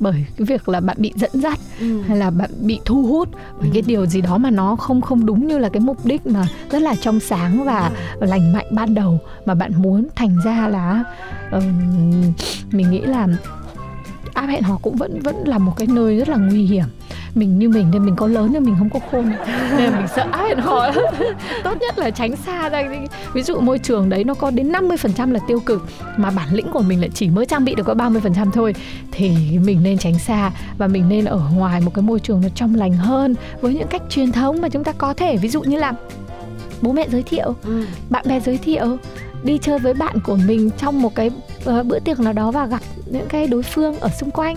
bởi 0.00 0.26
cái 0.36 0.44
việc 0.46 0.68
là 0.68 0.80
bạn 0.80 0.96
bị 1.00 1.12
dẫn 1.16 1.30
dắt 1.34 1.58
Ừ. 1.80 2.02
hay 2.02 2.16
là 2.16 2.30
bạn 2.30 2.50
bị 2.60 2.80
thu 2.84 3.02
hút 3.06 3.28
bởi 3.60 3.70
cái 3.72 3.82
điều 3.86 4.06
gì 4.06 4.20
đó 4.20 4.38
mà 4.38 4.50
nó 4.50 4.76
không 4.76 5.00
không 5.00 5.26
đúng 5.26 5.46
như 5.46 5.58
là 5.58 5.68
cái 5.68 5.80
mục 5.80 6.04
đích 6.06 6.26
mà 6.26 6.44
rất 6.70 6.82
là 6.82 6.94
trong 7.00 7.20
sáng 7.20 7.64
và 7.64 7.90
lành 8.20 8.52
mạnh 8.52 8.66
ban 8.72 8.94
đầu 8.94 9.18
mà 9.46 9.54
bạn 9.54 9.82
muốn 9.82 10.08
thành 10.16 10.36
ra 10.44 10.68
là 10.68 11.04
ừm, 11.50 12.22
mình 12.72 12.90
nghĩ 12.90 13.00
là 13.00 13.26
app 14.34 14.48
hẹn 14.48 14.62
hò 14.62 14.78
cũng 14.82 14.96
vẫn 14.96 15.20
vẫn 15.20 15.36
là 15.46 15.58
một 15.58 15.72
cái 15.76 15.86
nơi 15.86 16.16
rất 16.18 16.28
là 16.28 16.36
nguy 16.36 16.62
hiểm 16.64 16.84
mình 17.34 17.58
như 17.58 17.68
mình 17.68 17.86
thì 17.92 17.98
mình 17.98 18.16
có 18.16 18.26
lớn 18.26 18.48
nhưng 18.52 18.64
mình 18.64 18.74
không 18.78 18.90
có 18.90 19.00
khôn. 19.10 19.32
Nên 19.76 19.92
mình 19.96 20.06
sợ 20.16 20.26
hẹn 20.48 20.58
hò 20.58 20.90
tốt 21.64 21.74
nhất 21.80 21.98
là 21.98 22.10
tránh 22.10 22.36
xa 22.36 22.68
ra 22.68 22.82
ví 23.32 23.42
dụ 23.42 23.60
môi 23.60 23.78
trường 23.78 24.08
đấy 24.08 24.24
nó 24.24 24.34
có 24.34 24.50
đến 24.50 24.72
50% 24.72 25.32
là 25.32 25.40
tiêu 25.48 25.60
cực 25.60 25.84
mà 26.16 26.30
bản 26.30 26.48
lĩnh 26.54 26.70
của 26.72 26.82
mình 26.82 27.00
lại 27.00 27.10
chỉ 27.14 27.28
mới 27.28 27.46
trang 27.46 27.64
bị 27.64 27.74
được 27.74 27.82
có 27.86 27.94
30% 27.94 28.50
thôi 28.50 28.74
thì 29.12 29.30
mình 29.64 29.82
nên 29.82 29.98
tránh 29.98 30.18
xa 30.18 30.50
và 30.78 30.86
mình 30.86 31.08
nên 31.08 31.24
ở 31.24 31.40
ngoài 31.54 31.80
một 31.80 31.90
cái 31.94 32.02
môi 32.02 32.20
trường 32.20 32.40
nó 32.40 32.48
trong 32.54 32.74
lành 32.74 32.92
hơn 32.92 33.34
với 33.60 33.74
những 33.74 33.88
cách 33.88 34.02
truyền 34.08 34.32
thống 34.32 34.60
mà 34.60 34.68
chúng 34.68 34.84
ta 34.84 34.92
có 34.92 35.14
thể. 35.14 35.36
Ví 35.36 35.48
dụ 35.48 35.62
như 35.62 35.78
là 35.78 35.92
bố 36.82 36.92
mẹ 36.92 37.06
giới 37.12 37.22
thiệu 37.22 37.54
Ừ. 37.64 37.84
bạn 38.10 38.24
bè 38.28 38.40
giới 38.40 38.58
thiệu 38.58 38.96
đi 39.42 39.58
chơi 39.58 39.78
với 39.78 39.94
bạn 39.94 40.16
của 40.24 40.36
mình 40.46 40.70
trong 40.78 41.02
một 41.02 41.14
cái 41.14 41.30
ờ, 41.64 41.82
bữa 41.82 41.98
tiệc 41.98 42.20
nào 42.20 42.32
đó 42.32 42.50
và 42.50 42.66
gặp 42.66 42.80
những 43.06 43.28
cái 43.28 43.46
đối 43.46 43.62
phương 43.62 44.00
ở 44.00 44.08
xung 44.20 44.30
quanh 44.30 44.56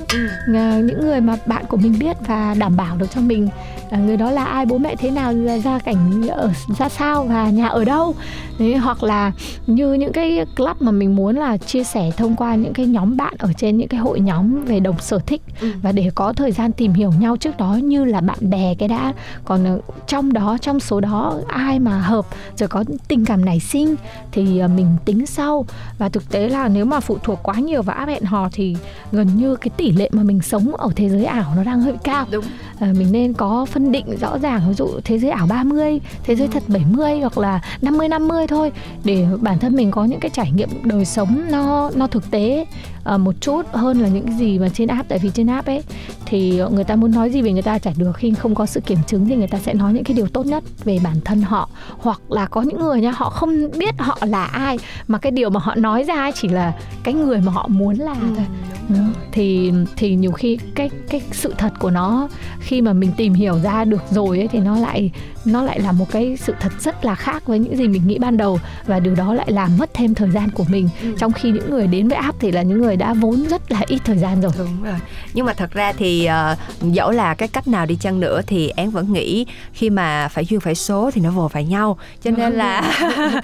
Ờ, 0.54 0.80
những 0.80 1.02
người 1.02 1.22
mà 1.22 1.38
bạn 1.46 1.66
của 1.66 1.78
mình 1.78 2.00
biết 2.00 2.18
và 2.28 2.56
đảm 2.60 2.78
bảo 2.78 2.98
được 2.98 3.12
cho 3.16 3.22
mình 3.22 3.50
ờ, 3.92 3.98
người 3.98 4.18
đó 4.18 4.32
là 4.32 4.46
ai 4.46 4.66
bố 4.66 4.78
mẹ 4.78 4.96
thế 4.96 5.12
nào 5.12 5.34
gia 5.64 5.80
cảnh 5.80 6.28
ở 6.28 6.50
ra 6.80 6.90
sao 6.90 7.24
và 7.24 7.50
nhà 7.50 7.68
ở 7.68 7.86
đâu. 7.86 8.16
Đấy, 8.60 8.76
hoặc 8.76 9.04
là 9.04 9.32
như 9.68 9.94
những 9.94 10.14
cái 10.14 10.46
club 10.58 10.78
mà 10.80 10.92
mình 10.92 11.16
muốn 11.16 11.36
là 11.36 11.58
chia 11.58 11.84
sẻ 11.84 12.12
thông 12.18 12.36
qua 12.36 12.56
những 12.56 12.74
cái 12.74 12.86
nhóm 12.86 13.18
bạn 13.18 13.34
ở 13.40 13.54
trên 13.58 13.78
những 13.78 13.88
cái 13.88 14.00
hội 14.00 14.20
nhóm 14.20 14.64
về 14.66 14.80
đồng 14.80 15.00
sở 15.00 15.20
thích 15.28 15.42
và 15.82 15.92
để 15.92 16.12
có 16.16 16.34
thời 16.34 16.52
gian 16.52 16.72
tìm 16.72 16.94
hiểu 16.94 17.12
nhau 17.20 17.38
trước 17.38 17.58
đó 17.58 17.80
như 17.84 18.06
là 18.06 18.22
bạn 18.22 18.50
bè 18.50 18.76
cái 18.80 18.88
đã. 18.88 19.14
Còn 19.46 19.80
trong 20.08 20.34
đó 20.34 20.58
trong 20.62 20.80
số 20.80 21.00
đó 21.00 21.40
ai 21.48 21.80
mà 21.80 22.00
hợp 22.00 22.26
rồi 22.56 22.70
có 22.70 22.84
tình 23.08 23.26
cảm 23.26 23.46
nảy 23.46 23.60
sinh 23.60 23.96
thì 24.32 24.62
mình 24.76 24.88
tính 25.06 25.26
sau. 25.26 25.66
Và 25.98 26.10
thực 26.10 26.30
tế 26.32 26.50
là 26.50 26.68
nếu 26.68 26.86
mà 26.86 26.91
phụ 27.00 27.18
thuộc 27.24 27.40
quá 27.44 27.56
nhiều 27.56 27.82
vào 27.82 27.96
app 27.96 28.10
hẹn 28.10 28.24
hò 28.24 28.50
thì 28.52 28.76
gần 29.12 29.28
như 29.36 29.56
cái 29.56 29.70
tỷ 29.78 29.92
lệ 29.92 30.10
mà 30.12 30.24
mình 30.24 30.42
sống 30.42 30.76
ở 30.76 30.90
thế 30.96 31.10
giới 31.10 31.26
ảo 31.26 31.54
nó 31.56 31.64
đang 31.64 31.82
hơi 31.82 31.94
cao. 32.04 32.26
Đúng. 32.32 32.46
à, 32.80 32.94
mình 32.98 33.12
nên 33.12 33.34
có 33.34 33.66
phân 33.66 33.92
định 33.92 34.18
rõ 34.18 34.38
ràng 34.38 34.62
ví 34.68 34.74
dụ 34.74 34.88
thế 35.04 35.20
giới 35.20 35.32
ảo 35.32 35.48
30 35.48 36.00
thế 36.24 36.36
giới 36.36 36.48
thật 36.48 36.64
70 36.68 37.20
hoặc 37.20 37.38
là 37.38 37.62
50 37.82 38.08
50 38.08 38.48
thôi 38.48 38.72
để 39.04 39.28
bản 39.42 39.60
thân 39.60 39.76
mình 39.76 39.92
có 39.92 40.06
những 40.06 40.20
cái 40.20 40.32
trải 40.34 40.52
nghiệm 40.52 40.70
đời 40.84 41.06
sống 41.06 41.42
nó 41.52 41.92
nó 41.96 42.08
thực 42.08 42.32
tế 42.32 42.66
ờ, 43.04 43.18
một 43.18 43.36
chút 43.42 43.66
hơn 43.72 44.00
là 44.00 44.08
những 44.08 44.38
gì 44.38 44.60
mà 44.60 44.70
trên 44.70 44.88
app 44.88 45.10
tại 45.10 45.20
vì 45.20 45.30
trên 45.34 45.48
app 45.48 45.68
ấy 45.68 45.84
thì 46.26 46.62
người 46.72 46.84
ta 46.84 46.96
muốn 46.96 47.12
nói 47.12 47.30
gì 47.30 47.42
về 47.42 47.52
người 47.52 47.62
ta 47.62 47.80
chả 47.80 47.92
được. 47.98 48.12
Khi 48.14 48.34
không 48.34 48.56
có 48.56 48.66
sự 48.66 48.80
kiểm 48.80 49.00
chứng 49.08 49.26
thì 49.26 49.36
người 49.36 49.48
ta 49.48 49.60
sẽ 49.60 49.74
nói 49.74 49.94
những 49.94 50.04
cái 50.04 50.18
điều 50.18 50.28
tốt 50.28 50.46
nhất 50.46 50.64
về 50.84 51.00
bản 51.04 51.16
thân 51.26 51.42
họ. 51.42 51.70
Hoặc 51.98 52.22
là 52.30 52.46
có 52.46 52.62
những 52.62 52.80
người 52.80 53.02
nha 53.02 53.12
họ 53.12 53.30
không 53.30 53.72
biết 53.78 53.96
họ 53.98 54.18
là 54.22 54.44
ai 54.44 54.80
mà 55.08 55.18
cái 55.18 55.32
điều 55.32 55.50
mà 55.50 55.60
họ 55.60 55.76
nói 55.76 56.04
ra 56.04 56.16
ấy 56.16 56.32
chỉ 56.36 56.48
là 56.48 56.74
cái 57.04 57.14
người 57.14 57.42
mà 57.42 57.52
họ 57.52 57.68
muốn 57.68 57.96
là 57.96 58.16
thôi. 58.36 58.46
Ừ, 58.90 58.96
thì 59.32 59.72
thì 59.96 60.16
nhiều 60.16 60.32
khi 60.32 60.58
cái 60.76 60.90
cái 61.10 61.22
sự 61.32 61.54
thật 61.58 61.74
của 61.80 61.90
nó 61.92 62.28
khi 62.60 62.82
mà 62.82 62.94
mình 62.94 63.12
tìm 63.18 63.34
hiểu 63.34 63.60
ra 63.60 63.86
được 63.86 64.02
rồi 64.10 64.38
ấy 64.38 64.48
thì 64.48 64.60
nó 64.60 64.78
lại 64.78 65.12
nó 65.46 65.64
lại 65.64 65.80
là 65.80 65.92
một 65.92 66.06
cái 66.12 66.38
sự 66.38 66.54
thật 66.60 66.72
rất 66.80 67.06
là 67.06 67.16
khác 67.16 67.48
với 67.48 67.60
những 67.60 67.78
gì 67.78 67.88
mình 67.88 68.08
nghĩ 68.08 68.18
ban 68.20 68.38
đầu. 68.38 68.60
Và 68.86 69.00
điều 69.00 69.16
đó 69.16 69.34
lại 69.34 69.52
làm 69.52 69.78
mất 69.78 69.94
thêm 69.94 70.16
thời 70.16 70.32
gian 70.32 70.50
của 70.50 70.66
mình. 70.70 70.90
Trong 71.18 71.32
khi 71.32 71.52
những 71.52 71.70
người 71.70 71.88
đến 71.88 72.08
với 72.08 72.18
app 72.18 72.40
thì 72.40 72.52
là 72.52 72.62
những 72.62 72.82
người 72.82 72.91
đã 72.96 73.14
vốn 73.14 73.48
rất 73.50 73.72
là 73.72 73.82
ít 73.88 74.02
thời 74.06 74.18
gian 74.18 74.42
rồi 74.42 74.52
Đúng 74.58 74.84
rồi. 74.84 75.00
Nhưng 75.34 75.46
mà 75.46 75.54
thật 75.54 75.72
ra 75.72 75.94
thì 75.94 76.26
ờ, 76.26 76.56
dẫu 76.82 77.12
là 77.12 77.34
cái 77.34 77.48
cách 77.48 77.68
nào 77.68 77.86
đi 77.86 77.96
chăng 77.96 78.20
nữa 78.20 78.42
thì 78.48 78.70
Án 78.70 78.92
vẫn 78.92 79.14
nghĩ 79.14 79.46
khi 79.74 79.90
mà 79.90 80.28
phải 80.28 80.46
duyên 80.46 80.60
phải 80.60 80.76
số 80.76 81.12
thì 81.14 81.22
nó 81.22 81.32
vồ 81.32 81.48
phải 81.48 81.64
nhau. 81.64 81.98
Cho 82.24 82.32
nên 82.32 82.54
là 82.54 82.94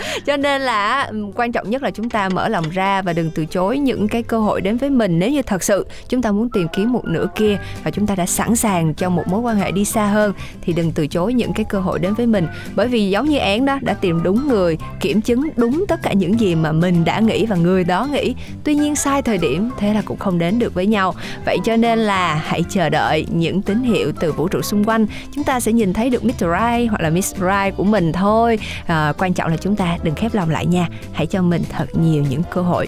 cho 0.25 0.37
nên 0.37 0.61
là 0.61 1.11
quan 1.35 1.51
trọng 1.51 1.69
nhất 1.69 1.83
là 1.83 1.91
chúng 1.91 2.09
ta 2.09 2.29
mở 2.29 2.47
lòng 2.47 2.69
ra 2.69 3.01
và 3.01 3.13
đừng 3.13 3.31
từ 3.35 3.45
chối 3.45 3.77
những 3.77 4.07
cái 4.07 4.23
cơ 4.23 4.39
hội 4.39 4.61
đến 4.61 4.77
với 4.77 4.89
mình 4.89 5.19
nếu 5.19 5.29
như 5.29 5.41
thật 5.41 5.63
sự 5.63 5.87
chúng 6.09 6.21
ta 6.21 6.31
muốn 6.31 6.49
tìm 6.49 6.67
kiếm 6.73 6.93
một 6.93 7.05
nửa 7.05 7.27
kia 7.35 7.59
và 7.83 7.91
chúng 7.91 8.07
ta 8.07 8.15
đã 8.15 8.25
sẵn 8.25 8.55
sàng 8.55 8.93
cho 8.93 9.09
một 9.09 9.27
mối 9.27 9.39
quan 9.39 9.57
hệ 9.57 9.71
đi 9.71 9.85
xa 9.85 10.05
hơn 10.05 10.33
thì 10.61 10.73
đừng 10.73 10.91
từ 10.91 11.07
chối 11.07 11.33
những 11.33 11.53
cái 11.53 11.65
cơ 11.69 11.79
hội 11.79 11.99
đến 11.99 12.13
với 12.13 12.27
mình 12.27 12.47
bởi 12.75 12.87
vì 12.87 13.09
giống 13.09 13.29
như 13.29 13.37
Án 13.37 13.65
đó 13.65 13.79
đã 13.81 13.93
tìm 13.93 14.23
đúng 14.23 14.47
người, 14.47 14.77
kiểm 14.99 15.21
chứng 15.21 15.49
đúng 15.55 15.85
tất 15.87 15.99
cả 16.03 16.13
những 16.13 16.39
gì 16.39 16.55
mà 16.55 16.71
mình 16.71 17.05
đã 17.05 17.19
nghĩ 17.19 17.45
và 17.45 17.55
người 17.55 17.83
đó 17.83 18.07
nghĩ. 18.11 18.35
Tuy 18.63 18.75
nhiên 18.75 18.95
sai 18.95 19.21
thời 19.21 19.36
điểm 19.37 19.69
thế 19.77 19.93
là 19.93 20.01
cũng 20.05 20.17
không 20.17 20.39
đến 20.39 20.59
được 20.59 20.73
với 20.73 20.85
nhau. 20.85 21.13
Vậy 21.45 21.57
cho 21.63 21.77
nên 21.77 21.99
là 21.99 22.35
hãy 22.35 22.63
chờ 22.69 22.89
đợi 22.89 23.25
những 23.31 23.61
tín 23.61 23.83
hiệu 23.83 24.11
từ 24.19 24.31
vũ 24.31 24.47
trụ 24.47 24.61
xung 24.61 24.83
quanh. 24.83 25.05
Chúng 25.35 25.43
ta 25.43 25.59
sẽ 25.59 25.71
nhìn 25.71 25.93
thấy 25.93 26.09
được 26.09 26.23
Mr. 26.23 26.31
Right 26.39 26.89
hoặc 26.89 27.01
là 27.01 27.09
Miss 27.09 27.35
Right 27.35 27.77
của 27.77 27.83
mình 27.83 28.11
thôi. 28.13 28.59
À, 28.87 29.13
quan 29.17 29.33
trọng 29.33 29.51
là 29.51 29.57
chúng 29.57 29.75
ta 29.75 29.97
đừng 30.03 30.15
khép 30.15 30.33
lòng 30.33 30.49
lại 30.49 30.65
nha. 30.65 30.87
Hãy 31.13 31.25
cho 31.25 31.41
mình 31.41 31.63
thật 31.69 31.85
nhiều 31.93 32.23
những 32.29 32.41
cơ 32.51 32.61
hội. 32.61 32.87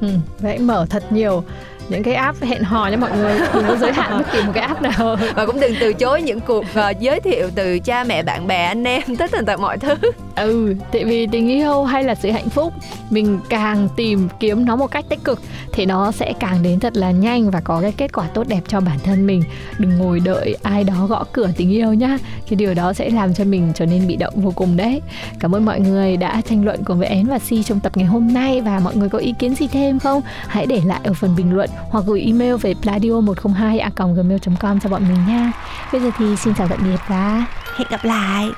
ừ, 0.00 0.08
hãy 0.42 0.58
mở 0.58 0.86
thật 0.90 1.12
nhiều 1.12 1.44
những 1.88 2.02
cái 2.02 2.14
app 2.14 2.42
hẹn 2.42 2.62
hò 2.62 2.86
nha 2.86 2.96
mọi 2.96 3.10
người. 3.16 3.40
Đừng 3.54 3.64
có 3.68 3.76
giới 3.76 3.92
hạn 3.92 4.18
bất 4.18 4.32
kỳ 4.32 4.42
một 4.42 4.52
cái 4.54 4.64
app 4.64 4.82
nào. 4.82 5.16
Và 5.34 5.46
cũng 5.46 5.60
đừng 5.60 5.74
từ 5.80 5.92
chối 5.92 6.22
những 6.22 6.40
cuộc 6.40 6.64
ờ, 6.74 6.92
giới 7.00 7.20
thiệu 7.20 7.50
từ 7.54 7.78
cha 7.78 8.04
mẹ, 8.04 8.22
bạn 8.22 8.46
bè, 8.46 8.64
anh 8.64 8.84
em, 8.84 9.16
tất 9.18 9.30
tần 9.30 9.44
tật 9.44 9.60
mọi 9.60 9.78
thứ. 9.78 9.94
ừ 10.36 10.74
tại 10.92 11.04
vì 11.04 11.26
tình 11.26 11.48
yêu 11.48 11.84
hay 11.84 12.04
là 12.04 12.14
sự 12.14 12.30
hạnh 12.30 12.48
phúc 12.48 12.72
mình 13.10 13.40
càng 13.48 13.88
tìm 13.96 14.28
kiếm 14.40 14.64
nó 14.64 14.76
một 14.76 14.86
cách 14.86 15.04
tích 15.08 15.24
cực 15.24 15.40
thì 15.72 15.86
nó 15.86 16.12
sẽ 16.12 16.32
càng 16.40 16.62
đến 16.62 16.80
thật 16.80 16.96
là 16.96 17.10
nhanh 17.10 17.50
và 17.50 17.60
có 17.60 17.80
cái 17.80 17.92
kết 17.92 18.12
quả 18.12 18.26
tốt 18.34 18.48
đẹp 18.48 18.60
cho 18.68 18.80
bản 18.80 18.98
thân 19.04 19.26
mình. 19.26 19.42
Đừng 19.78 19.98
ngồi 19.98 20.20
đợi 20.20 20.56
ai 20.62 20.84
đó 20.84 21.06
gõ 21.08 21.24
cửa 21.32 21.48
tình 21.56 21.70
yêu 21.70 21.92
nhá. 21.92 22.18
Cái 22.50 22.56
điều 22.56 22.74
đó 22.74 22.92
sẽ 22.92 23.10
làm 23.10 23.34
cho 23.34 23.44
mình 23.44 23.72
trở 23.74 23.86
nên 23.86 24.06
bị 24.06 24.16
động 24.16 24.34
vô 24.36 24.52
cùng 24.56 24.76
đấy. 24.76 25.02
Cảm 25.40 25.54
ơn 25.54 25.64
mọi 25.64 25.80
người 25.80 26.16
đã 26.16 26.42
tranh 26.48 26.64
luận 26.64 26.84
cùng 26.84 26.98
với 26.98 27.08
én 27.08 27.26
và 27.26 27.38
si 27.38 27.62
trong 27.62 27.80
tập 27.80 27.92
ngày 27.96 28.06
hôm 28.06 28.34
nay. 28.34 28.60
Và 28.60 28.80
mọi 28.84 28.96
người 28.96 29.08
có 29.08 29.18
ý 29.18 29.34
kiến 29.38 29.54
gì 29.54 29.66
thêm 29.66 29.98
không? 29.98 30.22
Hãy 30.46 30.66
để 30.66 30.80
lại 30.84 31.00
ở 31.04 31.12
phần 31.12 31.36
bình 31.36 31.54
luận 31.54 31.70
hoặc 31.90 32.04
gửi 32.06 32.20
email 32.20 32.54
về 32.54 32.74
pladio 32.82 33.20
102 33.20 33.78
a 33.78 33.90
gmail 33.96 34.38
com 34.60 34.80
cho 34.80 34.88
bọn 34.88 35.02
mình 35.08 35.26
nha. 35.26 35.52
Bây 35.92 36.00
giờ 36.00 36.10
thì 36.18 36.36
xin 36.36 36.54
chào 36.54 36.68
tạm 36.68 36.78
biệt 36.84 36.98
và 37.08 37.46
Hẹn 37.78 37.88
gặp 37.90 38.04
lại. 38.04 38.50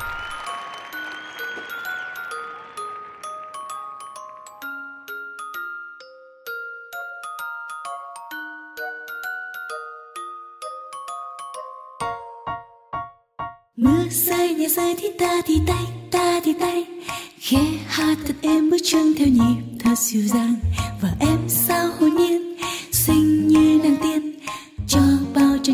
mưa 13.77 14.05
rơi 14.11 14.55
nhẹ 14.55 14.69
rơi 14.69 14.95
thì 14.99 15.09
ta 15.19 15.41
thì 15.47 15.61
tay 15.67 15.85
ta 16.11 16.41
thì 16.45 16.53
tay. 16.61 16.85
Khẽ 17.41 17.59
hát 17.87 18.19
thật 18.27 18.35
êm 18.43 18.71
bước 18.71 18.77
chân 18.85 19.15
theo 19.19 19.29
nhịp 19.29 19.79
thật 19.81 19.99
dịu 19.99 20.23
dàng. 20.23 20.55
Và 21.01 21.09
em 21.21 21.39
sao 21.49 21.89
hồn 22.01 22.17
nhiên 22.17 22.40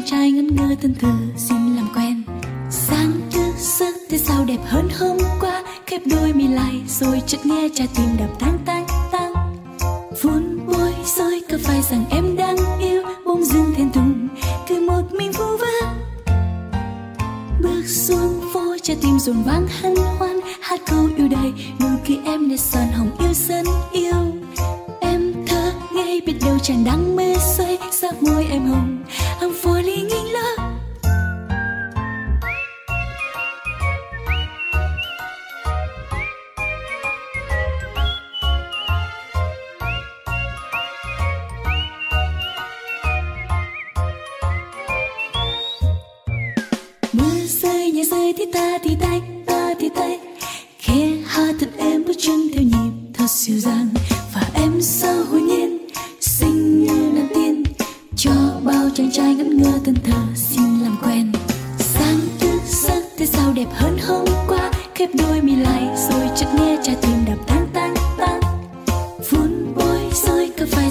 trai 0.06 0.30
ngẩn 0.30 0.56
ngơ 0.56 0.74
thân 0.82 0.94
thờ, 1.00 1.12
xin 1.36 1.76
làm 1.76 1.88
quen. 1.94 2.22
Sáng 2.70 3.12
thứ 3.30 3.40
giấc 3.58 3.94
thế 4.10 4.18
sao 4.18 4.44
đẹp 4.44 4.58
hơn 4.64 4.88
hôm 4.98 5.16
qua, 5.40 5.62
khép 5.86 6.02
đôi 6.06 6.32
mi 6.32 6.48
lại 6.48 6.82
rồi 6.88 7.22
chợt 7.26 7.46
nghe 7.46 7.68
trái 7.74 7.88
tim 7.96 8.06
đập 8.18 8.28
tang 8.40 8.58
tang 8.66 8.86
tang. 9.12 9.32
Vốn 10.22 10.58
bối 10.66 10.92
rối 11.16 11.42
có 11.50 11.58
phải 11.62 11.82
rằng 11.90 12.04
em 12.10 12.36
đang 12.36 12.56
yêu, 12.80 13.02
bỗng 13.26 13.44
dưng 13.44 13.74
thẹn 13.76 13.92
thùng, 13.92 14.28
cứ 14.68 14.80
một 14.80 15.02
mình 15.12 15.32
vu 15.32 15.56
vơ. 15.56 15.88
Bước 17.62 17.82
xuống 17.86 18.40
phố, 18.54 18.76
trái 18.82 18.96
tim 19.02 19.18
dồn 19.18 19.42
vang 19.46 19.66
hân 19.82 19.94
hoan, 20.18 20.40
hát 20.60 20.80
câu 20.86 21.08
yêu 21.16 21.28
đời, 21.28 21.52
nụ 21.80 21.88
cười 22.08 22.18
em 22.24 22.50
để 22.50 22.56
son 22.56 22.88
hồng 22.92 23.10
yêu 23.18 23.32
dân 23.34 23.64
yêu. 23.92 24.14
Em 25.00 25.32
thơ 25.46 25.72
ngây 25.92 26.20
biết 26.26 26.34
đâu 26.44 26.58
chàng 26.62 26.84
đang 26.84 27.15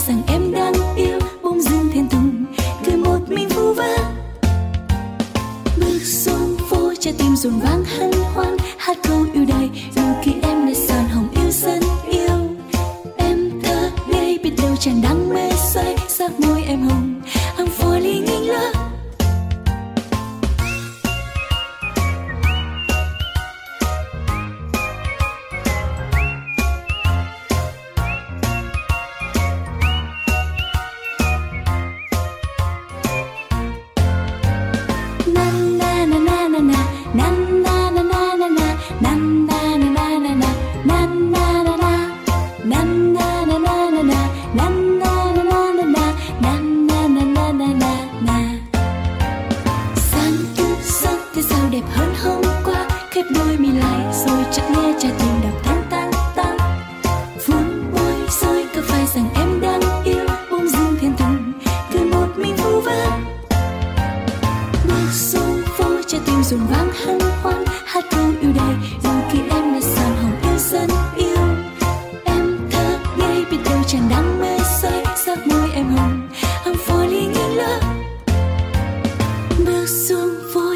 rằng 0.08 0.22
em 0.28 0.55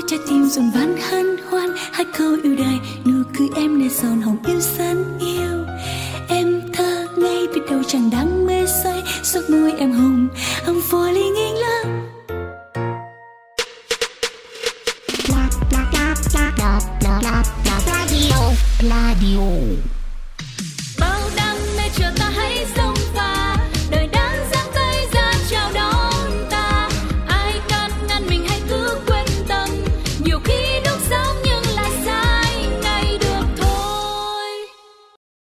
trái 0.09 0.19
tim 0.29 0.45
dồn 0.45 0.71
ván 0.71 0.97
hân 1.09 1.37
hoan 1.49 1.69
hai 1.91 2.05
câu 2.17 2.35
yêu 2.43 2.55
đời 2.55 2.79
nụ 3.05 3.23
cười 3.37 3.47
em 3.55 3.79
nơi 3.79 3.89
son 3.89 4.21
hồng 4.21 4.37
yêu 4.47 4.59
san 4.59 5.03
yêu. 5.19 5.65
Em 6.29 6.61
thơ 6.73 7.07
ngây 7.17 7.47
biết 7.47 7.61
đâu 7.69 7.83
chẳng 7.87 8.09
đáng 8.09 8.45
mê 8.45 8.65
say, 8.83 9.03
giấc 9.23 9.49
môi 9.49 9.73
em 9.77 9.91
hồng 9.91 10.27
I'm 10.65 10.81
falling 10.91 11.33
nghiêng 11.33 11.53
love 11.53 11.78